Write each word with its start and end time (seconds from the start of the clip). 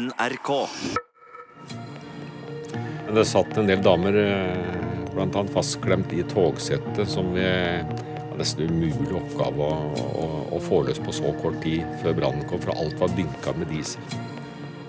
NRK. 0.00 0.68
Det 3.14 3.24
satt 3.24 3.56
en 3.56 3.66
del 3.66 3.82
damer 3.82 4.12
bl.a. 5.14 5.44
fastklemt 5.54 6.12
i 6.12 6.22
togsettet, 6.28 7.08
som 7.08 7.30
vi 7.32 7.46
var 8.28 8.36
nesten 8.36 8.68
umulig 8.68 9.14
oppgave 9.16 9.64
å, 9.64 9.76
å, 9.96 10.26
å 10.52 10.60
få 10.60 10.82
løs 10.84 11.00
på 11.00 11.14
så 11.16 11.32
kort 11.40 11.62
tid 11.64 11.86
før 12.02 12.18
brannen 12.18 12.44
kom, 12.50 12.60
for 12.60 12.76
alt 12.76 12.98
var 13.00 13.14
dynka 13.16 13.54
med 13.56 13.72
diesel. 13.72 14.02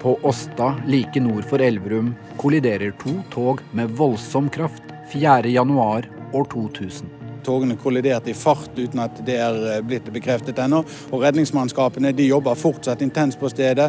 På 0.01 0.17
Åsta, 0.27 0.73
like 0.89 1.21
nord 1.23 1.47
for 1.47 1.63
Elverum, 1.63 2.11
kolliderer 2.41 2.91
to 2.99 3.15
tog 3.31 3.63
med 3.71 3.95
voldsom 3.95 4.49
kraft 4.51 4.91
4.1 5.13 5.71
år 5.77 6.11
2000. 6.51 7.13
Togene 7.47 7.77
kolliderte 7.79 8.33
i 8.33 8.35
fart 8.35 8.75
uten 8.75 8.99
at 8.99 9.23
det 9.25 9.37
er 9.39 9.79
blitt 9.87 10.09
bekreftet 10.11 10.59
ennå. 10.59 10.81
Og 11.15 11.23
redningsmannskapene 11.23 12.11
de 12.11 12.27
jobber 12.27 12.59
fortsatt 12.59 13.05
intenst 13.05 13.39
på 13.39 13.47
stedet. 13.53 13.87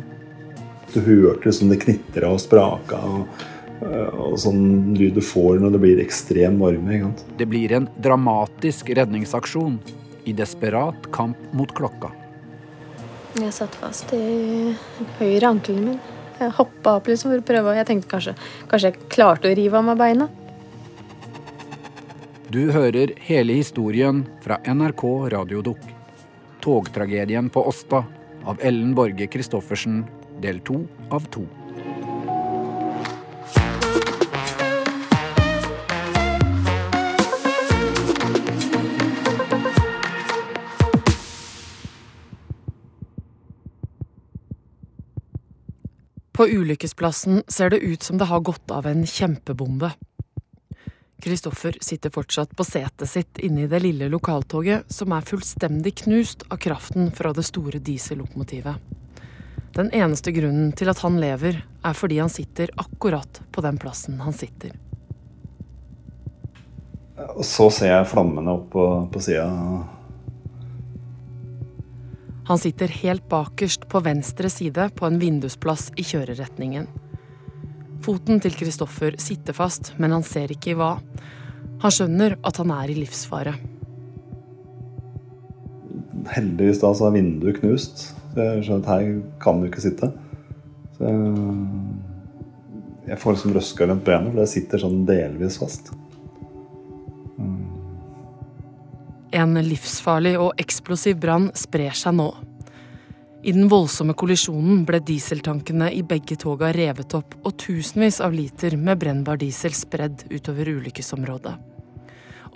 Du 0.95 1.01
hørte 1.05 1.53
som 1.53 1.71
det 1.71 1.81
knitra 1.85 2.33
og 2.35 2.43
spraka. 2.43 2.99
og 2.99 3.47
og 3.79 4.35
sånn 4.43 4.95
lyd 4.99 5.15
du 5.15 5.23
får 5.23 5.61
når 5.63 5.77
det 5.77 5.81
blir 5.83 6.01
ekstrem 6.03 6.59
varme. 6.59 7.13
Det 7.39 7.47
blir 7.47 7.73
en 7.77 7.87
dramatisk 8.03 8.91
redningsaksjon 8.91 9.79
i 10.27 10.35
desperat 10.37 11.07
kamp 11.15 11.39
mot 11.55 11.71
klokka. 11.75 12.11
Jeg 13.39 13.55
satt 13.55 13.75
fast 13.79 14.11
i 14.17 14.75
høyre 15.21 15.53
ankelen 15.53 15.85
min. 15.93 16.01
Jeg 16.39 16.55
hoppa 16.55 16.97
opp 16.99 17.09
liksom 17.11 17.33
for 17.33 17.43
å 17.43 17.47
prøve, 17.47 17.77
jeg 17.79 17.87
tenkte 17.87 18.11
kanskje, 18.11 18.35
kanskje 18.71 18.93
jeg 18.93 19.09
klarte 19.11 19.51
å 19.51 19.57
rive 19.59 19.79
av 19.79 19.87
meg 19.87 19.99
beina. 19.99 20.29
Du 22.49 22.71
hører 22.73 23.13
hele 23.27 23.59
historien 23.59 24.23
fra 24.43 24.59
NRK 24.65 25.05
Radiodukk. 25.35 25.83
Togtragedien 26.65 27.51
på 27.53 27.63
Åsta 27.69 28.05
av 28.49 28.63
Ellen 28.65 28.95
Borge 28.97 29.29
Christoffersen, 29.31 30.01
del 30.43 30.61
to 30.67 30.83
av 31.11 31.27
to. 31.33 31.47
På 46.39 46.47
ulykkesplassen 46.47 47.43
ser 47.49 47.71
det 47.71 47.79
ut 47.79 48.03
som 48.03 48.19
det 48.19 48.25
har 48.31 48.41
gått 48.41 48.71
av 48.71 48.87
en 48.87 49.07
kjempebombe. 49.07 49.91
Kristoffer 51.19 51.75
sitter 51.83 52.13
fortsatt 52.15 52.53
på 52.57 52.63
setet 52.63 53.11
sitt 53.11 53.41
inne 53.43 53.65
i 53.65 53.67
det 53.67 53.81
lille 53.83 54.07
lokaltoget, 54.07 54.87
som 54.87 55.11
er 55.17 55.27
fullstendig 55.27 55.97
knust 56.05 56.47
av 56.47 56.61
kraften 56.63 57.11
fra 57.11 57.33
det 57.35 57.43
store 57.49 57.83
diesellokomotivet. 57.83 58.79
Den 59.77 59.93
eneste 59.95 60.33
grunnen 60.33 60.73
til 60.77 60.91
at 60.91 61.03
han 61.05 61.21
lever, 61.21 61.61
er 61.85 61.95
fordi 61.97 62.19
han 62.23 62.33
sitter 62.33 62.73
akkurat 62.77 63.43
på 63.53 63.65
den 63.65 63.79
plassen 63.79 64.21
han 64.25 64.37
sitter. 64.37 64.73
Og 67.35 67.45
så 67.47 67.69
ser 67.75 67.93
jeg 67.93 68.11
flammene 68.11 68.57
opp 68.57 68.71
på, 68.73 68.89
på 69.13 69.23
sida 69.23 69.47
han 72.49 72.59
sitter 72.59 72.89
helt 72.89 73.29
bakerst 73.29 73.83
på 73.89 74.01
venstre 74.01 74.49
side 74.49 74.87
på 74.97 75.05
en 75.07 75.19
vindusplass 75.21 75.91
i 76.01 76.05
kjøreretningen. 76.09 76.87
Foten 78.01 78.41
til 78.41 78.55
Kristoffer 78.57 79.19
sitter 79.21 79.53
fast, 79.53 79.91
men 80.01 80.15
han 80.17 80.25
ser 80.25 80.55
ikke 80.55 80.71
i 80.73 80.77
hva. 80.79 80.95
Han 81.83 81.93
skjønner 81.93 82.39
at 82.49 82.61
han 82.63 82.73
er 82.73 82.89
i 82.89 82.97
livsfare. 83.03 83.53
Heldigvis 86.33 86.81
da 86.81 86.95
så 86.97 87.11
er 87.11 87.19
vinduet 87.19 87.61
knust. 87.61 88.07
Så 88.33 88.45
jeg 88.45 88.67
skjønner 88.67 88.85
at 88.85 88.91
her 88.93 89.15
kan 89.43 89.61
du 89.61 89.69
ikke 89.69 89.85
sitte. 89.85 90.11
Så 90.97 91.07
jeg, 91.07 91.23
jeg 93.09 93.23
får 93.23 93.37
liksom 93.37 93.57
røska 93.57 93.89
rundt 93.89 94.05
benet, 94.07 94.33
for 94.33 94.43
det 94.43 94.51
sitter 94.53 94.83
sånn 94.83 95.03
delvis 95.09 95.59
fast. 95.61 95.93
En 99.39 99.59
livsfarlig 99.61 100.39
og 100.41 100.61
eksplosiv 100.61 101.19
brann 101.21 101.51
sprer 101.57 101.97
seg 101.97 102.17
nå. 102.17 102.31
I 103.45 103.53
den 103.55 103.69
voldsomme 103.71 104.17
kollisjonen 104.19 104.83
ble 104.89 104.99
dieseltankene 105.05 105.93
i 105.95 106.01
begge 106.03 106.35
toga 106.41 106.73
revet 106.75 107.15
opp, 107.15 107.37
og 107.47 107.55
tusenvis 107.61 108.19
av 108.25 108.35
liter 108.35 108.75
med 108.77 108.99
brennbar 108.99 109.39
diesel 109.39 109.77
spredd 109.77 110.25
utover 110.33 110.73
ulykkesområdet. 110.73 111.55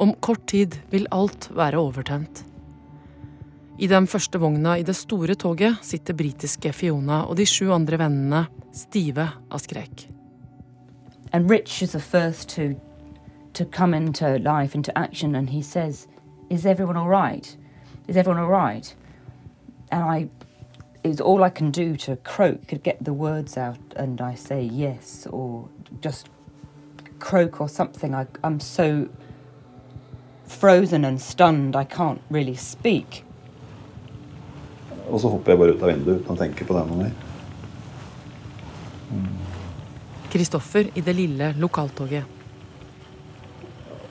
Om 0.03 0.16
kort 0.25 0.49
tid 0.50 0.75
vil 0.91 1.06
alt 1.15 1.50
være 1.54 1.78
overtent. 1.78 2.43
I 3.78 3.87
den 3.88 4.06
første 4.06 4.38
vogna 4.38 4.77
i 4.78 4.84
det 4.84 4.94
store 4.97 5.34
toget 5.34 5.81
sitter 5.83 6.15
britiske 6.15 6.72
Fiona 6.77 7.22
og 7.25 7.38
de 7.38 7.47
sju 7.49 7.71
andre 7.72 7.97
vennene 8.03 8.44
stive 8.77 9.25
av 9.49 9.62
skrekk. 9.62 10.09
And 11.33 11.50
Rich 11.50 11.83
is 11.83 11.93
the 11.93 12.00
first 12.00 12.49
to, 12.50 12.75
to 13.55 13.65
come 13.65 13.94
into 13.97 14.37
life, 14.38 14.75
into 14.75 14.93
action, 14.99 15.34
and 15.34 15.49
he 15.49 15.62
says, 15.62 16.06
Is 16.50 16.66
everyone 16.66 16.99
all 16.99 17.09
right? 17.09 17.56
Is 18.06 18.16
everyone 18.16 18.43
all 18.43 18.50
right? 18.50 18.94
And 19.91 20.04
I, 20.04 20.28
it's 21.03 21.22
all 21.22 21.43
I 21.43 21.49
can 21.49 21.71
do 21.71 21.97
to 21.97 22.16
croak, 22.16 22.66
to 22.66 22.77
get 22.77 23.03
the 23.03 23.15
words 23.15 23.56
out, 23.56 23.78
and 23.97 24.21
I 24.21 24.34
say 24.34 24.60
yes, 24.62 25.27
or 25.31 25.69
just 26.03 26.28
croak 27.19 27.60
or 27.62 27.69
something. 27.71 28.15
I, 28.15 28.27
I'm 28.44 28.60
so 28.60 29.09
frozen 30.47 31.06
and 31.06 31.19
stunned, 31.19 31.75
I 31.75 31.84
can't 31.84 32.21
really 32.28 32.56
speak. 32.56 33.25
Og 35.12 35.21
så 35.21 35.28
hopper 35.28 35.53
jeg 35.53 35.61
bare 35.61 35.75
ut 35.77 35.83
av 35.84 35.93
vinduet 35.93 36.23
uten 36.23 36.33
å 36.33 36.41
tenke 36.41 36.65
på 36.65 36.77
det 36.77 36.84
noe 36.89 37.05
mer. 37.05 37.15
Kristoffer 40.33 40.89
i 40.97 41.03
det 41.05 41.12
lille 41.12 41.50
lokaltoget. 41.61 42.39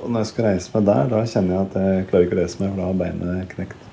Og 0.01 0.09
når 0.09 0.21
jeg 0.21 0.29
skal 0.31 0.47
reise 0.51 0.73
meg 0.75 0.85
der, 0.85 1.09
da 1.09 1.21
kjenner 1.29 1.55
jeg 1.55 1.65
at 1.65 1.79
jeg 1.81 2.05
klarer 2.09 2.27
ikke 2.27 2.37
å 2.37 2.41
reise 2.41 2.61
meg, 2.61 2.69
for 2.69 2.77
da 2.81 2.89
har 2.89 2.99
beinet 3.01 3.55
knekt. 3.55 3.87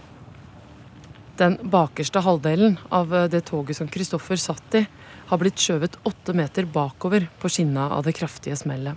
Den 1.38 1.56
bakerste 1.70 2.20
halvdelen 2.24 2.76
av 2.92 3.12
det 3.32 3.44
toget 3.48 3.78
som 3.78 3.88
Kristoffer 3.92 4.40
satt 4.40 4.76
i, 4.76 4.84
har 5.28 5.40
blitt 5.40 5.60
skjøvet 5.60 5.98
åtte 6.08 6.34
meter 6.36 6.68
bakover 6.68 7.28
på 7.40 7.50
skinna 7.52 7.90
av 7.96 8.06
det 8.08 8.16
kraftige 8.18 8.56
smellet. 8.56 8.96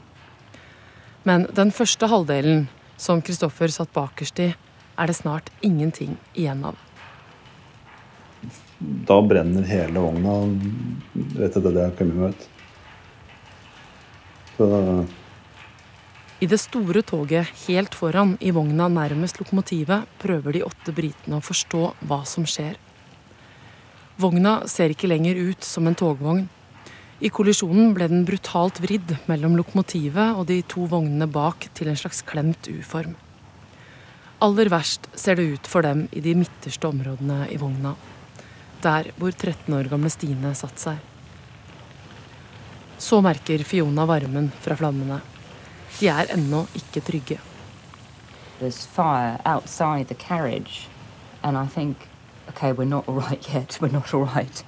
Men 1.27 1.45
den 1.53 1.71
første 1.75 2.07
halvdelen, 2.09 2.65
som 2.97 3.21
Kristoffer 3.21 3.71
satt 3.71 3.91
bakerst 3.93 4.39
i, 4.41 4.53
er 4.97 5.07
det 5.07 5.19
snart 5.19 5.51
ingenting 5.61 6.17
igjen 6.33 6.65
av. 6.65 6.79
Da 8.81 9.19
brenner 9.21 9.65
hele 9.69 10.01
vogna 10.01 10.39
rett 11.37 11.57
etter 11.57 11.69
det 11.69 11.83
jeg 11.83 11.97
kom 11.99 12.13
med. 12.17 12.33
ut. 12.33 12.47
Så 14.57 15.05
I 16.41 16.47
det 16.49 16.57
store 16.57 17.03
toget 17.05 17.51
helt 17.67 17.93
foran 17.95 18.37
i 18.41 18.51
vogna 18.51 18.87
nærmest 18.89 19.37
lokomotivet 19.37 20.07
prøver 20.21 20.57
de 20.57 20.63
åtte 20.65 20.93
britene 20.97 21.37
å 21.37 21.45
forstå 21.45 21.83
hva 22.09 22.23
som 22.25 22.47
skjer. 22.49 22.79
Vogna 24.17 24.63
ser 24.67 24.93
ikke 24.93 25.09
lenger 25.09 25.37
ut 25.37 25.63
som 25.63 25.85
en 25.87 25.97
togvogn. 25.97 26.47
I 27.21 27.29
kollisjonen 27.29 27.93
ble 27.93 28.07
den 28.09 28.25
brutalt 28.25 28.81
vridd 28.81 29.13
mellom 29.29 29.53
lokomotivet 29.59 30.39
og 30.39 30.47
de 30.49 30.63
to 30.65 30.87
vognene 30.89 31.29
bak 31.29 31.69
til 31.77 31.91
en 31.91 31.99
slags 32.01 32.23
klemt 32.25 32.65
U-form. 32.65 33.13
Aller 34.41 34.71
verst 34.73 35.05
ser 35.13 35.37
det 35.37 35.45
ut 35.53 35.69
for 35.69 35.85
dem 35.85 36.07
i 36.17 36.23
de 36.25 36.33
midterste 36.39 36.89
områdene 36.89 37.45
i 37.53 37.61
vogna. 37.61 37.93
Der 38.81 39.11
hvor 39.17 39.31
13 39.31 39.73
år 39.77 39.89
gamle 39.91 40.09
Stine 40.09 40.55
satt 40.57 40.79
seg. 40.81 40.97
Så 42.97 43.21
merker 43.21 43.63
Fiona 43.65 44.05
varmen 44.09 44.51
fra 44.61 44.77
flammene. 44.77 45.19
De 45.99 46.07
er 46.09 46.33
ennå 46.33 46.63
ikke 46.77 47.01
trygge. 47.05 47.37
Carriage, 50.19 50.87
think, 51.73 51.97
okay, 52.47 52.71
right 52.71 53.49
yet. 53.53 53.79
Right. 53.81 54.65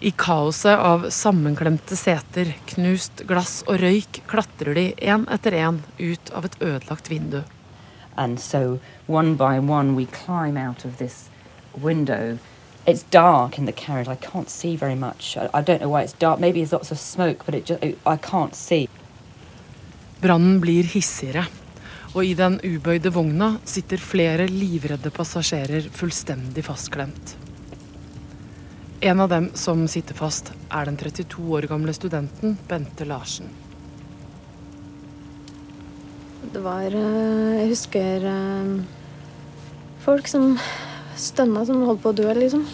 I 0.00 0.10
kaoset 0.10 0.78
av 0.78 1.10
sammenklemte 1.12 1.96
seter, 1.96 2.54
knust 2.72 3.20
glass 3.28 3.58
og 3.68 3.82
røyk 3.82 4.22
klatrer 4.30 4.72
de 4.74 4.86
én 4.96 5.26
etter 5.28 5.52
én 5.60 5.82
ut 5.98 6.30
av 6.32 6.48
et 6.48 6.56
ødelagt 6.60 7.10
vindu. 7.10 7.42
And 8.16 8.40
so, 8.40 8.80
one 9.06 9.36
by 9.36 9.58
one, 9.58 9.96
we 9.96 10.06
climb 10.06 10.56
out 10.56 10.84
of 10.86 10.96
this 10.96 11.28
window. 11.76 12.38
It's 12.86 13.02
dark 13.10 13.58
in 13.58 13.66
the 13.66 13.72
carriage. 13.72 14.08
I 14.08 14.16
can't 14.16 14.48
see 14.48 14.76
very 14.76 14.94
much. 14.94 15.36
I, 15.36 15.48
I 15.54 15.62
don't 15.62 15.80
know 15.80 15.88
why 15.88 16.02
it's 16.02 16.14
dark. 16.14 16.40
Maybe 16.40 16.60
there's 16.60 16.72
lots 16.72 16.90
of 16.90 16.98
smoke, 16.98 17.44
but 17.44 17.54
it 17.54 17.66
just, 17.66 17.82
I 18.06 18.16
can't 18.16 18.54
see. 18.54 18.88
Brannen 20.20 20.60
blir 20.60 20.84
hissigere, 20.84 21.46
og 22.12 22.24
i 22.24 22.34
den 22.36 22.58
ubøyde 22.60 23.12
vogna 23.14 23.54
sitter 23.64 24.00
flere 24.02 24.48
livredde 24.50 25.12
passasjerer 25.16 25.86
fullstendig 25.96 26.64
fastklemt. 26.66 27.36
En 29.00 29.20
av 29.20 29.30
dem 29.32 29.50
som 29.54 29.86
sitter 29.88 30.14
fast, 30.14 30.52
er 30.68 30.84
den 30.84 30.98
32 31.00 31.46
år 31.56 31.68
gamle 31.70 31.94
studenten 31.96 32.58
Bente 32.68 33.06
Larsen. 33.08 33.48
Det 36.52 36.60
var 36.60 36.84
eh, 36.84 37.56
Jeg 37.62 37.70
husker 37.70 38.26
eh, 38.28 38.74
folk 40.04 40.28
som 40.28 40.58
stønna 41.20 41.64
som 41.68 41.84
holdt 41.86 42.02
på 42.04 42.12
å 42.12 42.16
dø, 42.16 42.28
liksom. 42.36 42.64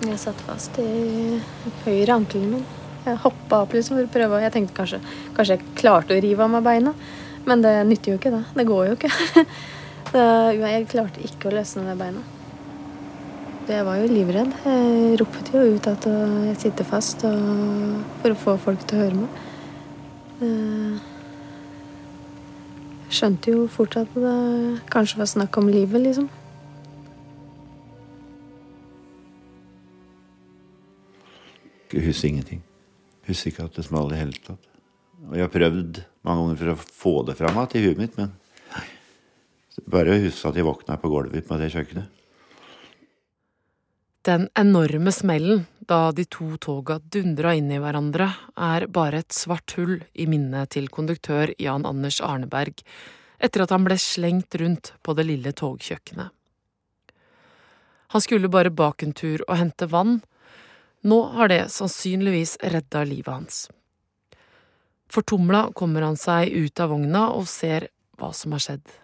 Jeg 0.00 0.16
satt 0.22 0.38
fast 0.46 0.78
i 0.80 1.40
høyre 1.84 2.16
ankelen 2.16 2.54
min. 2.54 2.68
Jeg 3.04 3.20
hoppa 3.20 3.62
opp 3.64 3.74
liksom 3.76 3.98
for 3.98 4.08
å 4.08 4.12
prøve. 4.12 4.40
Jeg 4.44 4.54
tenkte 4.54 4.76
kanskje, 4.76 5.00
kanskje 5.36 5.56
jeg 5.56 5.74
klarte 5.80 6.16
å 6.16 6.22
rive 6.24 6.44
av 6.44 6.52
meg 6.52 6.64
beina. 6.64 6.94
Men 7.48 7.64
det 7.64 7.74
nytter 7.88 8.14
jo 8.14 8.20
ikke, 8.20 8.32
det. 8.34 8.42
Det 8.56 8.66
går 8.68 8.90
jo 8.90 8.96
ikke. 8.98 9.12
Jeg 10.10 10.88
klarte 10.90 11.22
ikke 11.22 11.46
å 11.46 11.54
løsne 11.54 11.84
det 11.86 11.94
beina. 12.00 12.22
Jeg 13.70 13.84
var 13.86 14.00
jo 14.00 14.08
livredd. 14.10 14.56
Jeg 14.64 15.20
ropte 15.20 15.54
jo 15.54 15.76
ut 15.76 15.86
at 15.86 16.08
jeg 16.10 16.56
sitter 16.64 16.88
fast 16.88 17.22
for 17.22 18.34
å 18.34 18.40
få 18.40 18.56
folk 18.64 18.82
til 18.90 18.98
å 18.98 19.04
høre 19.04 19.20
meg. 19.20 21.06
Skjønte 23.10 23.50
jo 23.50 23.64
fort 23.70 23.96
at 23.98 24.10
det 24.14 24.34
kanskje 24.92 25.18
var 25.18 25.28
snakk 25.28 25.56
om 25.58 25.68
livet, 25.70 25.98
liksom. 26.04 26.28
Jeg 31.90 32.06
husker 32.06 32.28
ingenting. 32.28 32.62
Jeg 33.24 33.32
husker 33.32 33.50
ikke 33.50 33.66
at 33.66 33.80
det 33.80 33.86
smalt 33.88 34.14
i 34.14 34.20
hele 34.20 34.38
tatt. 34.46 34.68
Og 35.26 35.34
jeg 35.36 35.42
har 35.42 35.52
prøvd 35.52 36.04
mange 36.24 36.44
ganger 36.44 36.60
for 36.60 36.72
å 36.72 36.78
få 37.02 37.14
det 37.26 37.36
fra 37.40 37.50
meg 37.56 37.72
til 37.72 37.88
huet 37.88 37.98
mitt, 37.98 38.14
men 38.20 38.30
bare 39.90 40.20
huske 40.22 40.48
at 40.48 40.56
jeg 40.58 40.66
våkna 40.66 40.96
på 41.00 41.10
gulvet 41.10 41.46
på 41.48 41.58
det 41.58 41.72
kjøkkenet. 41.74 42.19
Den 44.22 44.48
enorme 44.54 45.12
smellen 45.12 45.64
da 45.88 46.12
de 46.12 46.26
to 46.28 46.56
toga 46.60 46.98
dundra 46.98 47.54
inn 47.56 47.70
i 47.72 47.78
hverandre, 47.80 48.28
er 48.56 48.84
bare 48.86 49.22
et 49.22 49.32
svart 49.32 49.72
hull 49.78 49.96
i 50.12 50.26
minnet 50.28 50.74
til 50.76 50.90
konduktør 50.92 51.54
Jan 51.58 51.86
Anders 51.88 52.20
Arneberg 52.20 52.84
etter 53.40 53.64
at 53.64 53.72
han 53.72 53.86
ble 53.88 53.96
slengt 53.98 54.54
rundt 54.60 54.92
på 55.00 55.16
det 55.16 55.24
lille 55.24 55.54
togkjøkkenet. 55.56 56.28
Han 58.12 58.20
skulle 58.20 58.52
bare 58.52 58.74
bak 58.74 59.02
en 59.06 59.16
tur 59.16 59.40
og 59.46 59.56
hente 59.56 59.88
vann. 59.88 60.18
Nå 61.06 61.18
har 61.38 61.48
det 61.48 61.62
sannsynligvis 61.72 62.58
redda 62.60 63.06
livet 63.08 63.32
hans. 63.32 63.60
Fortumla 65.10 65.70
kommer 65.74 66.04
han 66.04 66.18
seg 66.20 66.52
ut 66.52 66.82
av 66.82 66.92
vogna 66.92 67.30
og 67.38 67.48
ser 67.48 67.88
hva 68.20 68.34
som 68.36 68.52
har 68.52 68.66
skjedd. 68.66 68.96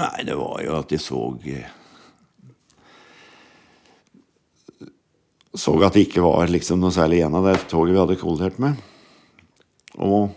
Nei, 0.00 0.24
det 0.28 0.34
var 0.36 0.64
jo 0.64 0.80
at 0.80 0.90
de 0.90 0.98
så 1.00 1.22
Så 5.56 5.72
at 5.80 5.94
det 5.96 6.06
ikke 6.06 6.24
var 6.24 6.50
liksom 6.52 6.82
noe 6.82 6.92
særlig 6.92 7.22
igjen 7.22 7.36
av 7.38 7.46
det 7.48 7.56
toget 7.70 7.94
vi 7.94 8.00
hadde 8.02 8.18
kollidert 8.20 8.58
med. 8.60 8.76
Og 9.96 10.34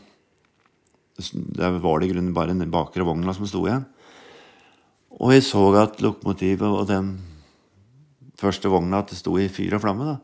der 1.59 1.79
var 1.83 1.99
det 1.99 2.07
i 2.07 2.13
grunnen 2.13 2.35
bare 2.35 2.55
den 2.55 2.71
bakre 2.71 3.03
vogna 3.03 3.33
som 3.35 3.47
sto 3.49 3.65
igjen. 3.67 3.83
Og 5.19 5.33
jeg 5.35 5.43
så 5.43 5.65
at 5.81 5.99
lokomotivet 5.99 6.63
og 6.69 6.87
den 6.87 7.17
første 8.39 8.71
vogna 8.71 9.01
at 9.03 9.11
det 9.11 9.19
sto 9.19 9.35
i 9.35 9.49
fyr 9.51 9.75
og 9.75 9.83
flamme. 9.83 10.07
da. 10.07 10.17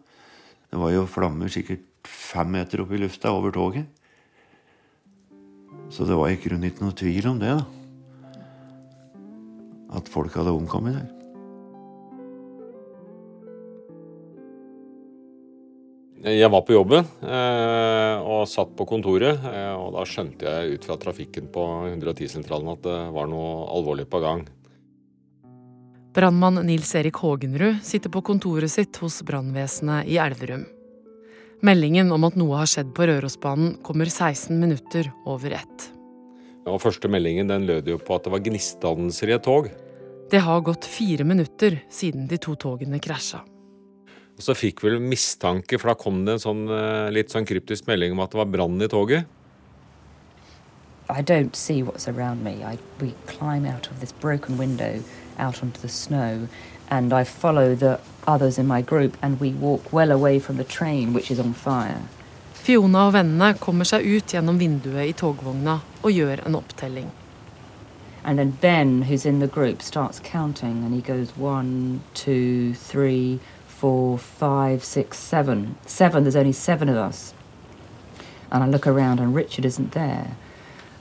Det 0.72 0.80
var 0.80 0.94
jo 0.94 1.10
flammer 1.10 1.52
sikkert 1.52 1.84
fem 2.08 2.54
meter 2.56 2.86
opp 2.86 2.94
i 2.96 3.02
lufta 3.02 3.34
over 3.36 3.52
toget. 3.52 3.86
Så 5.92 6.08
det 6.08 6.16
var 6.16 6.32
i 6.32 6.40
grunnen 6.40 6.70
ikke 6.70 6.86
noe 6.86 6.96
tvil 6.96 7.28
om 7.34 7.42
det, 7.42 7.52
da. 7.60 7.66
At 10.00 10.10
folk 10.12 10.34
hadde 10.36 10.56
omkommet 10.56 10.96
der. 10.96 11.25
Jeg 16.26 16.50
var 16.50 16.64
på 16.66 16.74
jobben 16.74 17.06
eh, 17.22 18.24
og 18.26 18.48
satt 18.50 18.72
på 18.74 18.88
kontoret, 18.90 19.44
eh, 19.46 19.74
og 19.78 19.92
da 19.94 20.06
skjønte 20.10 20.50
jeg 20.50 20.80
ut 20.80 20.88
fra 20.88 20.98
trafikken 20.98 21.52
på 21.54 21.66
110-sentralen 21.92 22.72
at 22.72 22.82
det 22.82 22.96
var 23.14 23.30
noe 23.30 23.68
alvorlig 23.76 24.08
på 24.10 24.24
gang. 24.24 24.42
Brannmann 26.18 26.64
Nils 26.66 26.96
Erik 26.98 27.22
Hågenrud 27.22 27.84
sitter 27.86 28.10
på 28.10 28.24
kontoret 28.26 28.74
sitt 28.74 28.98
hos 29.04 29.20
brannvesenet 29.28 30.10
i 30.10 30.18
Elverum. 30.18 30.66
Meldingen 31.62 32.10
om 32.16 32.26
at 32.26 32.38
noe 32.40 32.58
har 32.58 32.74
skjedd 32.74 32.96
på 32.98 33.06
Rørosbanen 33.06 33.78
kommer 33.86 34.10
16 34.10 34.58
minutter 34.58 35.14
over 35.30 35.60
ett. 35.60 35.90
Og 36.66 36.82
Første 36.82 37.12
meldingen 37.12 37.52
den 37.54 37.70
lød 37.70 37.94
jo 37.94 38.02
på 38.02 38.18
at 38.18 38.26
det 38.26 38.34
var 38.34 38.42
gnistdannelser 38.48 39.30
i 39.30 39.38
et 39.38 39.46
tog. 39.46 39.70
Det 40.32 40.42
har 40.42 40.66
gått 40.66 40.90
fire 40.90 41.28
minutter 41.28 41.84
siden 41.94 42.26
de 42.32 42.42
to 42.42 42.58
togene 42.58 42.98
krasja. 42.98 43.46
Og 44.36 44.44
Så 44.44 44.56
fikk 44.58 44.84
vi 44.84 44.92
vel 44.92 45.00
mistanke, 45.00 45.80
for 45.80 45.92
da 45.92 45.96
kom 45.96 46.26
det 46.26 46.36
en 46.36 46.44
sånn, 46.44 46.68
eh, 46.68 47.12
litt 47.12 47.32
sånn 47.32 47.48
kryptisk 47.48 47.88
melding 47.88 48.12
om 48.12 48.20
at 48.20 48.32
det 48.32 48.42
var 48.42 48.52
brann 48.52 48.82
i 48.82 48.88
toget. 48.88 49.26
I 51.10 51.22
don't 51.22 51.56
see 51.56 51.84
what's 51.84 52.08
around 52.08 52.44
me. 52.44 52.64
I, 52.64 52.78
we 53.00 53.14
climb 53.28 53.66
out 53.66 53.88
of 53.92 54.00
this 54.00 54.12
broken 54.12 54.58
window 54.58 55.04
out 55.38 55.62
onto 55.62 55.80
the 55.80 55.88
snow, 55.88 56.48
and 56.90 57.14
I 57.14 57.24
follow 57.24 57.76
the 57.76 58.00
others 58.28 58.58
in 58.58 58.68
my 58.68 58.82
group, 58.82 59.16
and 59.22 59.40
we 59.40 59.52
walk 59.52 59.94
well 59.94 60.12
away 60.12 60.40
from 60.40 60.58
the 60.58 60.64
train, 60.64 61.14
which 61.14 61.32
is 61.32 61.40
on 61.40 61.54
fire. 61.54 62.02
Fiona 62.54 63.06
og 63.08 63.14
vennene 63.14 63.54
kommer 63.62 63.86
seg 63.86 64.02
ut 64.02 64.34
gjennom 64.34 64.58
vinduet 64.58 65.12
i 65.12 65.14
togvogna 65.14 65.80
og 66.02 66.12
gjør 66.12 66.42
en 66.48 66.58
opptelling. 66.58 67.12
And 68.24 68.40
then 68.40 68.58
Ben, 68.60 69.04
who's 69.04 69.24
in 69.24 69.40
the 69.40 69.48
group, 69.48 69.84
starts 69.84 70.20
counting, 70.20 70.84
and 70.84 70.96
he 70.96 71.02
goes 71.02 71.38
one, 71.38 72.02
two, 72.16 72.74
three, 72.74 73.40
four, 73.78 74.18
five, 74.18 74.84
six, 74.84 75.18
seven. 75.18 75.76
Seven, 75.86 76.24
there's 76.24 76.36
only 76.36 76.54
seven 76.54 76.90
of 76.90 76.96
us. 76.96 77.34
And 78.52 78.64
I 78.64 78.68
look 78.68 78.88
around, 78.88 79.20
and 79.20 79.36
Richard 79.36 79.66
isn't 79.66 79.92
there. 79.92 80.36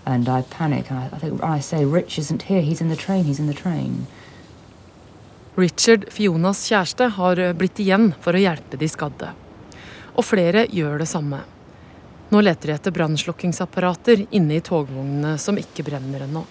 And 0.07 0.29
I 0.29 0.43
panic, 0.43 0.91
and 0.91 0.99
I, 0.99 1.09
I 1.13 1.19
think 1.19 1.43
I 1.43 1.61
say, 1.61 1.85
Rich 1.85 2.19
isn't 2.19 2.43
here. 2.43 2.61
He's 2.61 2.81
in 2.81 2.89
the 2.89 2.97
train. 2.97 3.25
He's 3.25 3.39
in 3.39 3.47
the 3.47 3.55
train. 3.55 4.07
Richard, 5.55 6.05
Fionas 6.11 6.65
kjæreste, 6.69 7.09
har 7.15 7.39
blitt 7.55 7.79
igjen 7.79 8.11
for 8.21 8.35
å 8.35 8.43
hjelpe 8.43 8.77
de 8.77 8.89
skadde. 8.91 9.31
Og 10.19 10.27
flere 10.27 10.67
gjør 10.67 10.99
det 10.99 11.07
samme. 11.07 11.45
Nå 12.35 12.41
leter 12.43 12.73
de 12.73 12.75
etter 12.75 12.95
brannslokkingsapparater 12.97 14.27
inne 14.35 14.59
i 14.59 14.65
togvognene 14.65 15.37
som 15.39 15.59
ikke 15.61 15.87
brenner 15.87 16.27
ennå. 16.27 16.43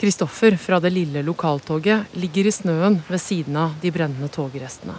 Kristoffer 0.00 0.54
fra 0.56 0.78
det 0.80 0.94
lille 0.94 1.20
lokaltoget 1.20 2.14
ligger 2.16 2.46
i 2.48 2.52
snøen 2.54 2.94
ved 3.04 3.20
siden 3.20 3.56
av 3.60 3.74
de 3.82 3.90
brennende 3.92 4.30
togrestene. 4.32 4.94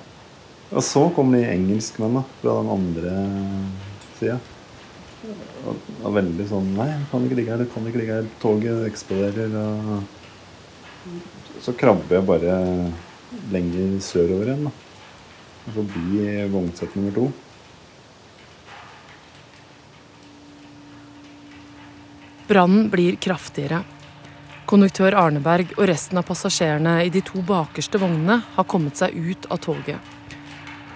Og 0.70 0.84
så 0.86 1.02
kom 1.16 1.32
de 1.34 1.40
engelskmennene 1.42 2.22
fra 2.40 2.54
den 2.60 2.70
andre 2.70 3.14
sida. 4.20 4.36
Og 5.66 5.76
var 6.04 6.14
veldig 6.20 6.46
sånn 6.50 6.70
Nei, 6.78 6.88
kan 7.10 7.26
ikke 7.26 7.38
ligge 7.40 7.56
her, 7.56 7.64
kan 7.74 7.88
ikke 7.90 8.02
ligge 8.02 8.18
her. 8.20 8.28
Toget 8.44 8.84
eksploderer. 8.88 9.50
Og 9.58 11.64
så 11.66 11.72
krabber 11.78 12.20
jeg 12.20 12.28
bare 12.30 12.54
lenger 13.54 13.88
sørover 14.06 14.46
igjen. 14.52 14.68
da. 14.70 14.74
Forbi 15.80 16.06
vognsett 16.54 16.92
nummer 16.98 17.14
to. 17.18 17.26
Brannen 22.52 22.84
blir 22.94 23.14
kraftigere. 23.22 23.80
Konduktør 24.72 25.12
Arneberg 25.20 25.74
og 25.76 25.84
resten 25.90 26.16
av 26.16 26.24
passasjerene 26.30 27.02
i 27.04 27.10
de 27.12 27.20
to 27.28 27.42
bakerste 27.44 28.00
vognene 28.00 28.38
har 28.56 28.66
kommet 28.72 28.96
seg 28.96 29.12
ut 29.12 29.50
av 29.52 29.60
toget. 29.66 29.98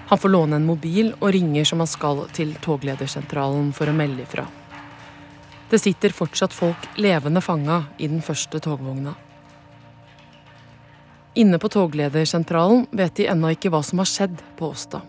Han 0.08 0.22
får 0.22 0.32
låne 0.32 0.56
en 0.56 0.68
mobil 0.70 1.10
og 1.18 1.34
ringer 1.36 1.68
som 1.68 1.82
han 1.84 1.90
skal 1.92 2.22
til 2.38 2.54
togledersentralen 2.64 3.74
for 3.76 3.92
å 3.92 3.96
melde 3.98 4.24
ifra. 4.24 4.46
Det 5.68 5.82
sitter 5.82 6.16
fortsatt 6.16 6.56
folk 6.56 6.88
levende 6.96 7.44
fanga 7.44 7.82
i 7.98 8.08
den 8.08 8.24
første 8.24 8.62
togvogna. 8.64 9.12
Inne 11.36 11.60
på 11.60 11.68
togledersentralen 11.76 12.86
vet 12.96 13.20
de 13.20 13.28
ennå 13.34 13.52
ikke 13.58 13.74
hva 13.74 13.84
som 13.84 14.00
har 14.00 14.08
skjedd 14.08 14.40
på 14.56 14.72
Åsta. 14.72 15.04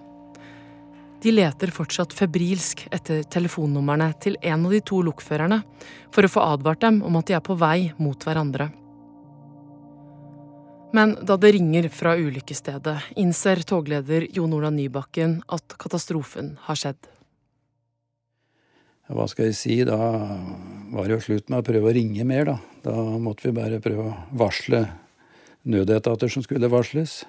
De 1.27 1.33
leter 1.35 1.73
fortsatt 1.75 2.13
febrilsk 2.15 2.85
etter 2.95 3.25
telefonnumrene 3.27 4.13
til 4.23 4.37
en 4.47 4.69
av 4.69 4.71
de 4.71 4.79
to 4.87 5.01
lokførerne 5.03 5.57
for 6.15 6.23
å 6.23 6.31
få 6.31 6.45
advart 6.53 6.85
dem 6.85 7.01
om 7.03 7.19
at 7.19 7.27
de 7.27 7.35
er 7.35 7.43
på 7.43 7.57
vei 7.59 7.89
mot 7.99 8.23
hverandre. 8.23 8.69
Men 10.95 11.17
da 11.27 11.35
det 11.35 11.51
ringer 11.57 11.91
fra 11.91 12.15
ulykkesstedet, 12.15 13.19
innser 13.19 13.65
togleder 13.67 14.29
Jon 14.39 14.55
Ola 14.55 14.71
Nybakken 14.71 15.41
at 15.51 15.75
katastrofen 15.83 16.55
har 16.69 16.79
skjedd. 16.79 17.11
Hva 19.11 19.27
skal 19.27 19.51
jeg 19.51 19.59
si, 19.59 19.83
da 19.83 19.99
var 19.99 21.11
det 21.11 21.17
jo 21.17 21.25
slutt 21.27 21.51
med 21.51 21.59
å 21.59 21.67
prøve 21.67 21.91
å 21.91 21.99
ringe 21.99 22.23
mer, 22.23 22.53
da. 22.55 22.61
Da 22.87 22.95
måtte 23.19 23.49
vi 23.49 23.59
bare 23.59 23.83
prøve 23.83 24.13
å 24.13 24.19
varsle 24.31 24.87
nødetater 25.67 26.31
som 26.31 26.47
skulle 26.47 26.71
varsles. 26.71 27.25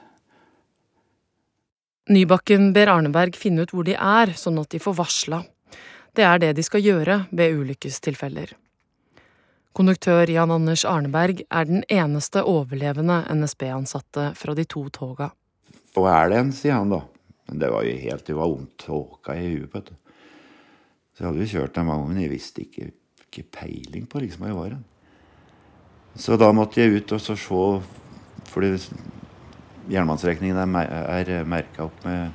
Nybakken 2.08 2.70
ber 2.74 2.88
Arneberg 2.88 3.36
finne 3.36 3.66
ut 3.66 3.74
hvor 3.76 3.84
de 3.84 3.98
er, 3.98 4.32
sånn 4.40 4.62
at 4.62 4.72
de 4.72 4.80
får 4.80 4.96
varsla. 4.96 5.42
Det 6.16 6.24
er 6.24 6.40
det 6.40 6.54
de 6.56 6.64
skal 6.64 6.82
gjøre 6.82 7.18
ved 7.36 7.58
ulykkestilfeller. 7.60 8.54
Konduktør 9.76 10.30
Jan 10.32 10.54
Anders 10.56 10.86
Arneberg 10.88 11.44
er 11.52 11.68
den 11.68 11.84
eneste 11.92 12.42
overlevende 12.48 13.20
NSB-ansatte 13.30 14.32
fra 14.40 14.56
de 14.58 14.66
to 14.66 14.88
toga. 14.90 15.30
Hva 15.94 16.16
er 16.24 16.32
det 16.32 16.40
en, 16.40 16.54
sier 16.56 16.80
han 16.80 16.96
da. 16.96 17.04
Men 17.48 17.62
det 17.62 17.70
var 17.72 17.86
jo 17.86 17.94
helt 18.02 18.26
Det 18.26 18.36
var 18.36 18.50
vondt 18.52 18.78
tåka 18.82 19.36
i 19.36 19.46
huet. 19.52 19.74
vet 19.76 19.92
du. 19.92 19.94
Så 21.14 21.24
jeg 21.24 21.28
hadde 21.28 21.44
jo 21.44 21.52
kjørt 21.52 21.76
den 21.76 21.88
mange 21.88 22.08
men 22.08 22.22
jeg 22.22 22.32
visste 22.32 22.64
ikke, 22.64 22.92
ikke 23.28 23.46
peiling 23.60 24.08
på 24.10 24.24
liksom 24.24 24.44
hva 24.46 24.52
jeg 24.52 24.58
var. 24.58 24.76
Så 26.18 26.38
da 26.40 26.52
måtte 26.56 26.82
jeg 26.82 26.98
ut 26.98 27.14
og 27.14 27.22
så 27.22 27.36
se 27.36 27.64
For 28.48 28.64
jernbanestrekningen 29.92 30.76
er, 30.82 31.32
er 31.32 31.48
merka 31.48 31.88
opp 31.88 32.04
med 32.06 32.32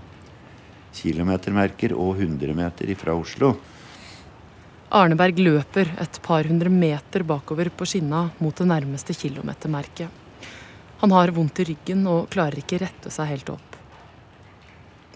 kilometermerker 0.97 1.94
og 1.97 2.18
100 2.21 2.56
meter 2.56 2.94
fra 3.00 3.14
Oslo. 3.16 3.54
Arneberg 4.92 5.38
løper 5.40 5.88
et 6.02 6.18
par 6.25 6.44
hundre 6.44 6.68
meter 6.68 7.25
bakover 7.25 7.71
på 7.73 7.87
skinna 7.88 8.26
mot 8.44 8.56
det 8.56 8.68
nærmeste 8.68 9.16
kilometermerket. 9.16 10.21
Han 11.00 11.14
har 11.16 11.32
vondt 11.35 11.62
i 11.62 11.71
ryggen 11.73 12.04
og 12.06 12.28
klarer 12.30 12.61
ikke 12.61 12.82
rette 12.82 13.11
seg 13.11 13.30
helt 13.32 13.49
opp. 13.54 13.78